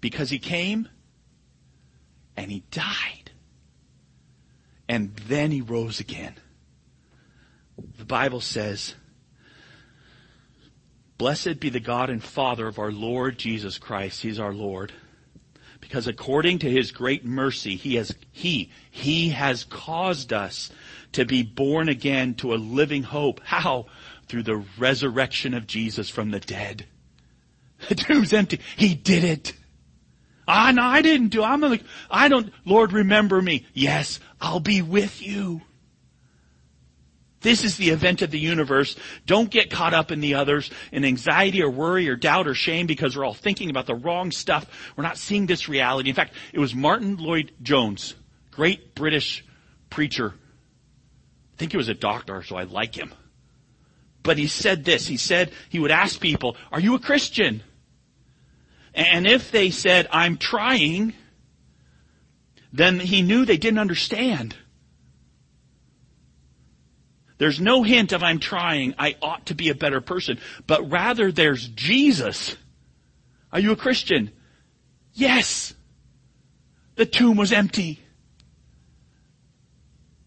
Because 0.00 0.30
He 0.30 0.38
came 0.38 0.88
and 2.36 2.50
He 2.50 2.64
died. 2.70 3.30
And 4.88 5.14
then 5.16 5.50
He 5.50 5.60
rose 5.60 6.00
again. 6.00 6.34
The 7.98 8.04
Bible 8.04 8.40
says, 8.40 8.94
Blessed 11.16 11.60
be 11.60 11.68
the 11.68 11.80
God 11.80 12.10
and 12.10 12.22
Father 12.22 12.66
of 12.66 12.78
our 12.78 12.92
Lord 12.92 13.38
Jesus 13.38 13.78
Christ. 13.78 14.22
He's 14.22 14.38
our 14.38 14.52
Lord 14.52 14.92
because 15.88 16.06
according 16.06 16.58
to 16.60 16.70
his 16.70 16.90
great 16.90 17.24
mercy, 17.24 17.76
he 17.76 17.94
has, 17.94 18.14
he, 18.30 18.70
he 18.90 19.30
has 19.30 19.64
caused 19.64 20.32
us 20.32 20.70
to 21.12 21.24
be 21.24 21.42
born 21.42 21.88
again 21.88 22.34
to 22.34 22.52
a 22.52 22.56
living 22.56 23.02
hope. 23.02 23.40
How? 23.42 23.86
Through 24.26 24.42
the 24.42 24.62
resurrection 24.78 25.54
of 25.54 25.66
Jesus 25.66 26.10
from 26.10 26.30
the 26.30 26.40
dead. 26.40 26.86
The 27.88 27.94
tomb's 27.94 28.32
empty. 28.32 28.58
He 28.76 28.96
did 28.96 29.22
it. 29.22 29.52
Ah, 30.50 30.72
no, 30.72 30.82
I 30.82 31.02
didn't 31.02 31.28
do. 31.28 31.42
I'm 31.44 31.60
like, 31.60 31.84
I 32.10 32.28
don't, 32.28 32.50
Lord, 32.64 32.94
remember 32.94 33.40
me. 33.42 33.66
Yes, 33.74 34.18
I'll 34.40 34.60
be 34.60 34.80
with 34.80 35.20
you. 35.20 35.60
This 37.40 37.64
is 37.64 37.76
the 37.76 37.90
event 37.90 38.22
of 38.22 38.30
the 38.30 38.38
universe. 38.38 38.96
Don't 39.26 39.50
get 39.50 39.70
caught 39.70 39.92
up 39.92 40.10
in 40.10 40.20
the 40.20 40.34
others, 40.34 40.70
in 40.90 41.04
anxiety 41.04 41.62
or 41.62 41.70
worry 41.70 42.08
or 42.08 42.16
doubt 42.16 42.48
or 42.48 42.54
shame 42.54 42.86
because 42.86 43.14
we're 43.14 43.26
all 43.26 43.34
thinking 43.34 43.68
about 43.68 43.86
the 43.86 43.94
wrong 43.94 44.32
stuff. 44.32 44.66
We're 44.96 45.04
not 45.04 45.18
seeing 45.18 45.44
this 45.44 45.68
reality. 45.68 46.08
In 46.08 46.16
fact, 46.16 46.32
it 46.52 46.58
was 46.58 46.74
Martyn 46.74 47.16
Lloyd-Jones, 47.16 48.14
great 48.50 48.94
British 48.94 49.44
preacher. 49.90 50.32
I 50.34 51.56
think 51.58 51.72
he 51.72 51.76
was 51.76 51.88
a 51.88 51.94
doctor, 51.94 52.42
so 52.42 52.56
I 52.56 52.62
like 52.64 52.96
him. 52.96 53.12
But 54.22 54.38
he 54.38 54.46
said 54.46 54.84
this. 54.84 55.06
He 55.06 55.18
said 55.18 55.52
he 55.68 55.78
would 55.78 55.90
ask 55.90 56.18
people, 56.18 56.56
are 56.72 56.80
you 56.80 56.94
a 56.94 56.98
Christian? 56.98 57.62
And 58.94 59.26
if 59.26 59.50
they 59.50 59.70
said, 59.70 60.08
I'm 60.10 60.36
trying, 60.36 61.14
then 62.72 63.00
he 63.00 63.22
knew 63.22 63.44
they 63.44 63.56
didn't 63.56 63.78
understand. 63.78 64.56
There's 67.38 67.60
no 67.60 67.84
hint 67.84 68.12
of 68.12 68.22
I'm 68.22 68.40
trying, 68.40 68.94
I 68.98 69.16
ought 69.22 69.46
to 69.46 69.54
be 69.54 69.68
a 69.68 69.74
better 69.74 70.00
person, 70.00 70.40
but 70.66 70.90
rather 70.90 71.30
there's 71.30 71.66
Jesus. 71.68 72.56
Are 73.52 73.60
you 73.60 73.72
a 73.72 73.76
Christian? 73.76 74.32
Yes. 75.14 75.72
The 76.96 77.06
tomb 77.06 77.36
was 77.36 77.52
empty. 77.52 78.00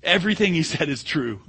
Everything 0.02 0.54
he 0.54 0.64
said 0.64 0.88
is 0.88 1.04
true. 1.04 1.42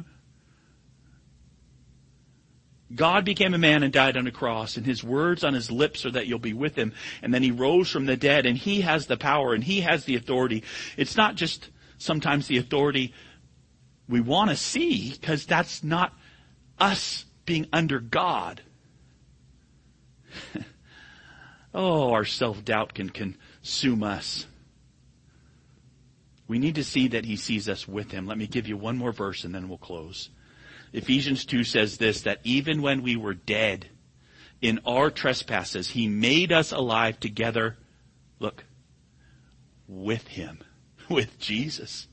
God 2.94 3.24
became 3.24 3.54
a 3.54 3.58
man 3.58 3.82
and 3.82 3.92
died 3.92 4.16
on 4.16 4.26
a 4.26 4.32
cross, 4.32 4.76
and 4.76 4.84
his 4.84 5.02
words 5.02 5.44
on 5.44 5.54
his 5.54 5.70
lips 5.70 6.04
are 6.04 6.10
that 6.10 6.26
you'll 6.26 6.38
be 6.38 6.52
with 6.52 6.76
him. 6.76 6.92
And 7.22 7.32
then 7.32 7.42
he 7.42 7.50
rose 7.50 7.90
from 7.90 8.06
the 8.06 8.16
dead, 8.16 8.46
and 8.46 8.56
he 8.56 8.82
has 8.82 9.06
the 9.06 9.16
power 9.16 9.54
and 9.54 9.62
he 9.62 9.80
has 9.80 10.04
the 10.04 10.16
authority. 10.16 10.62
It's 10.96 11.16
not 11.16 11.36
just 11.36 11.70
sometimes 11.98 12.46
the 12.46 12.58
authority 12.58 13.14
we 14.08 14.20
want 14.20 14.50
to 14.50 14.56
see, 14.56 15.10
because 15.10 15.46
that's 15.46 15.82
not 15.82 16.12
us 16.78 17.24
being 17.46 17.66
under 17.72 18.00
God. 18.00 18.60
oh, 21.74 22.12
our 22.12 22.24
self-doubt 22.24 22.94
can 22.94 23.10
consume 23.10 24.02
us. 24.02 24.46
We 26.48 26.58
need 26.58 26.74
to 26.74 26.84
see 26.84 27.08
that 27.08 27.24
he 27.24 27.36
sees 27.36 27.68
us 27.68 27.88
with 27.88 28.10
him. 28.10 28.26
Let 28.26 28.36
me 28.36 28.46
give 28.46 28.68
you 28.68 28.76
one 28.76 28.98
more 28.98 29.12
verse 29.12 29.44
and 29.44 29.54
then 29.54 29.68
we'll 29.68 29.78
close. 29.78 30.28
Ephesians 30.92 31.44
2 31.44 31.64
says 31.64 31.98
this, 31.98 32.22
that 32.22 32.40
even 32.44 32.82
when 32.82 33.02
we 33.02 33.16
were 33.16 33.34
dead 33.34 33.88
in 34.60 34.80
our 34.86 35.10
trespasses, 35.10 35.90
he 35.90 36.06
made 36.06 36.52
us 36.52 36.72
alive 36.72 37.18
together, 37.18 37.76
look, 38.38 38.64
with 39.88 40.26
him, 40.28 40.58
with 41.08 41.38
Jesus. 41.38 42.06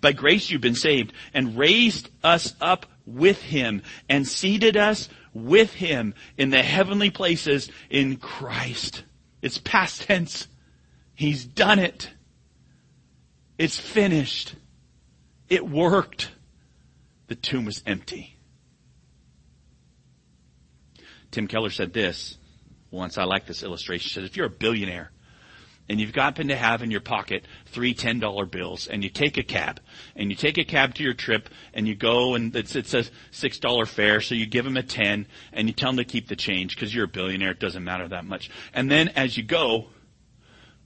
By 0.00 0.12
grace 0.12 0.50
you've 0.50 0.60
been 0.60 0.74
saved 0.74 1.12
and 1.34 1.56
raised 1.56 2.10
us 2.22 2.54
up 2.60 2.86
with 3.04 3.40
him 3.40 3.82
and 4.08 4.26
seated 4.26 4.76
us 4.76 5.08
with 5.32 5.72
him 5.74 6.14
in 6.36 6.50
the 6.50 6.62
heavenly 6.62 7.10
places 7.10 7.70
in 7.90 8.16
Christ. 8.16 9.04
It's 9.42 9.58
past 9.58 10.02
tense. 10.02 10.48
He's 11.14 11.44
done 11.44 11.78
it. 11.78 12.10
It's 13.58 13.78
finished. 13.78 14.54
It 15.48 15.68
worked. 15.68 16.30
The 17.28 17.34
tomb 17.34 17.64
was 17.64 17.82
empty. 17.86 18.36
Tim 21.30 21.48
Keller 21.48 21.70
said 21.70 21.92
this 21.92 22.38
once. 22.90 23.18
I 23.18 23.24
like 23.24 23.46
this 23.46 23.62
illustration. 23.62 24.08
He 24.08 24.14
said, 24.14 24.24
if 24.24 24.36
you're 24.36 24.46
a 24.46 24.50
billionaire 24.50 25.10
and 25.88 26.00
you've 26.00 26.12
gotten 26.12 26.48
to 26.48 26.56
have 26.56 26.82
in 26.82 26.90
your 26.90 27.00
pocket 27.00 27.44
three 27.66 27.94
ten 27.94 28.18
dollar 28.18 28.46
bills 28.46 28.86
and 28.86 29.04
you 29.04 29.10
take 29.10 29.36
a 29.36 29.42
cab 29.42 29.80
and 30.14 30.30
you 30.30 30.36
take 30.36 30.58
a 30.58 30.64
cab 30.64 30.94
to 30.94 31.02
your 31.02 31.14
trip 31.14 31.48
and 31.74 31.86
you 31.86 31.94
go 31.94 32.34
and 32.34 32.54
it's, 32.56 32.74
it's 32.74 32.94
a 32.94 33.04
six 33.30 33.58
dollar 33.58 33.86
fare 33.86 34.20
so 34.20 34.34
you 34.34 34.46
give 34.46 34.64
them 34.64 34.76
a 34.76 34.82
ten 34.82 35.26
and 35.52 35.68
you 35.68 35.74
tell 35.74 35.90
them 35.90 35.98
to 35.98 36.04
keep 36.04 36.28
the 36.28 36.36
change 36.36 36.74
because 36.74 36.94
you're 36.94 37.04
a 37.04 37.08
billionaire 37.08 37.50
it 37.50 37.60
doesn't 37.60 37.84
matter 37.84 38.08
that 38.08 38.24
much 38.24 38.50
and 38.72 38.90
then 38.90 39.08
as 39.10 39.36
you 39.36 39.42
go 39.42 39.86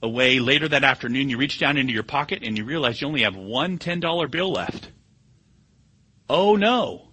away 0.03 0.39
later 0.39 0.67
that 0.67 0.83
afternoon 0.83 1.29
you 1.29 1.37
reach 1.37 1.59
down 1.59 1.77
into 1.77 1.93
your 1.93 2.03
pocket 2.03 2.43
and 2.43 2.57
you 2.57 2.65
realize 2.65 3.01
you 3.01 3.07
only 3.07 3.23
have 3.23 3.35
one 3.35 3.77
ten 3.77 3.99
dollar 3.99 4.27
bill 4.27 4.51
left 4.51 4.89
oh 6.31 6.55
no 6.55 7.07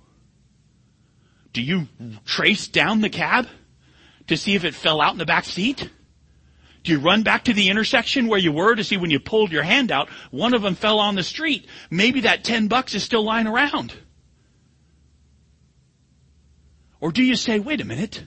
do 1.53 1.63
you 1.63 1.89
trace 2.25 2.69
down 2.69 3.01
the 3.01 3.11
cab 3.11 3.47
to 4.29 4.37
see 4.37 4.55
if 4.55 4.65
it 4.65 4.75
fell 4.75 5.01
out 5.01 5.13
in 5.13 5.19
the 5.19 5.27
back 5.27 5.45
seat 5.45 5.91
do 6.89 6.93
you 6.93 7.01
run 7.01 7.23
back 7.23 7.45
to 7.45 7.53
the 7.53 7.69
intersection 7.69 8.29
where 8.29 8.39
you 8.39 8.51
were 8.51 8.75
to 8.75 8.83
see 8.83 8.97
when 8.97 9.11
you 9.11 9.21
pulled 9.21 9.53
your 9.53 9.63
hand 9.63 9.93
out, 9.93 10.09
one 10.31 10.55
of 10.55 10.63
them 10.63 10.75
fell 10.75 11.01
on 11.01 11.17
the 11.17 11.23
street. 11.23 11.67
Maybe 11.91 12.23
that 12.23 12.45
10 12.45 12.69
bucks 12.69 12.95
is 12.95 13.03
still 13.03 13.23
lying 13.23 13.47
around. 13.47 13.95
Or 16.99 17.13
do 17.13 17.23
you 17.23 17.37
say, 17.37 17.59
wait 17.59 17.83
a 17.83 17.85
minute, 17.85 18.25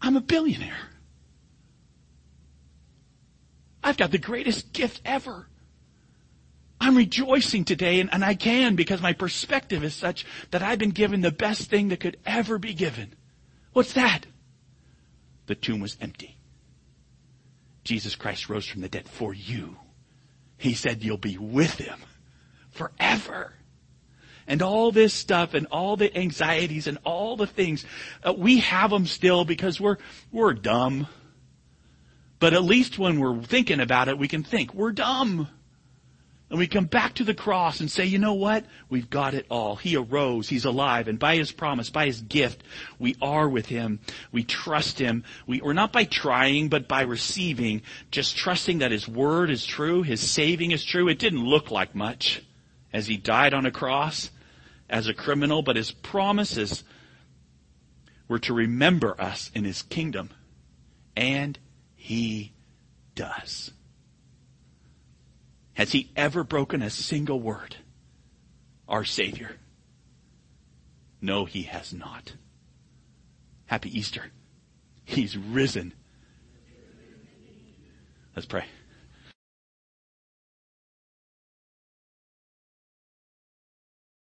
I'm 0.00 0.16
a 0.16 0.20
billionaire. 0.20 0.88
I've 3.82 3.96
got 3.96 4.12
the 4.12 4.18
greatest 4.18 4.72
gift 4.72 5.00
ever. 5.04 5.48
I'm 6.80 6.96
rejoicing 6.96 7.64
today 7.64 8.00
and, 8.00 8.12
and 8.12 8.24
I 8.24 8.34
can 8.34 8.74
because 8.74 9.02
my 9.02 9.12
perspective 9.12 9.84
is 9.84 9.94
such 9.94 10.24
that 10.50 10.62
I've 10.62 10.78
been 10.78 10.90
given 10.90 11.20
the 11.20 11.30
best 11.30 11.68
thing 11.68 11.88
that 11.88 12.00
could 12.00 12.16
ever 12.24 12.58
be 12.58 12.72
given. 12.72 13.12
What's 13.72 13.92
that? 13.92 14.24
The 15.46 15.54
tomb 15.54 15.80
was 15.80 15.96
empty. 16.00 16.36
Jesus 17.84 18.14
Christ 18.14 18.48
rose 18.48 18.66
from 18.66 18.80
the 18.80 18.88
dead 18.88 19.08
for 19.08 19.34
you. 19.34 19.76
He 20.56 20.74
said 20.74 21.02
you'll 21.02 21.16
be 21.16 21.38
with 21.38 21.74
him 21.74 21.98
forever. 22.70 23.52
And 24.46 24.62
all 24.62 24.90
this 24.90 25.14
stuff 25.14 25.54
and 25.54 25.66
all 25.66 25.96
the 25.96 26.16
anxieties 26.16 26.86
and 26.86 26.98
all 27.04 27.36
the 27.36 27.46
things, 27.46 27.84
uh, 28.24 28.32
we 28.32 28.58
have 28.60 28.90
them 28.90 29.06
still 29.06 29.44
because 29.44 29.80
we're, 29.80 29.98
we're 30.32 30.54
dumb. 30.54 31.06
But 32.38 32.54
at 32.54 32.64
least 32.64 32.98
when 32.98 33.20
we're 33.20 33.42
thinking 33.42 33.80
about 33.80 34.08
it, 34.08 34.18
we 34.18 34.28
can 34.28 34.42
think, 34.42 34.74
we're 34.74 34.92
dumb. 34.92 35.48
And 36.50 36.58
we 36.58 36.66
come 36.66 36.86
back 36.86 37.14
to 37.14 37.24
the 37.24 37.32
cross 37.32 37.78
and 37.78 37.88
say, 37.88 38.04
you 38.06 38.18
know 38.18 38.34
what? 38.34 38.64
We've 38.88 39.08
got 39.08 39.34
it 39.34 39.46
all. 39.48 39.76
He 39.76 39.94
arose. 39.94 40.48
He's 40.48 40.64
alive. 40.64 41.06
And 41.06 41.16
by 41.16 41.36
His 41.36 41.52
promise, 41.52 41.90
by 41.90 42.06
His 42.06 42.20
gift, 42.22 42.64
we 42.98 43.14
are 43.22 43.48
with 43.48 43.66
Him. 43.66 44.00
We 44.32 44.42
trust 44.42 44.98
Him. 44.98 45.22
We, 45.46 45.60
we're 45.60 45.74
not 45.74 45.92
by 45.92 46.04
trying, 46.04 46.68
but 46.68 46.88
by 46.88 47.02
receiving, 47.02 47.82
just 48.10 48.36
trusting 48.36 48.78
that 48.78 48.90
His 48.90 49.06
word 49.06 49.48
is 49.48 49.64
true. 49.64 50.02
His 50.02 50.28
saving 50.28 50.72
is 50.72 50.84
true. 50.84 51.08
It 51.08 51.20
didn't 51.20 51.44
look 51.44 51.70
like 51.70 51.94
much 51.94 52.42
as 52.92 53.06
He 53.06 53.16
died 53.16 53.54
on 53.54 53.64
a 53.64 53.70
cross 53.70 54.30
as 54.88 55.06
a 55.06 55.14
criminal, 55.14 55.62
but 55.62 55.76
His 55.76 55.92
promises 55.92 56.82
were 58.26 58.40
to 58.40 58.52
remember 58.52 59.18
us 59.20 59.52
in 59.54 59.64
His 59.64 59.82
kingdom. 59.82 60.30
And 61.16 61.56
He 61.94 62.54
does. 63.14 63.70
Has 65.80 65.92
he 65.92 66.10
ever 66.14 66.44
broken 66.44 66.82
a 66.82 66.90
single 66.90 67.40
word? 67.40 67.74
Our 68.86 69.02
Savior. 69.02 69.56
No, 71.22 71.46
he 71.46 71.62
has 71.62 71.94
not. 71.94 72.34
Happy 73.64 73.98
Easter. 73.98 74.24
He's 75.06 75.38
risen. 75.38 75.94
Let's 78.36 78.44
pray. 78.44 78.66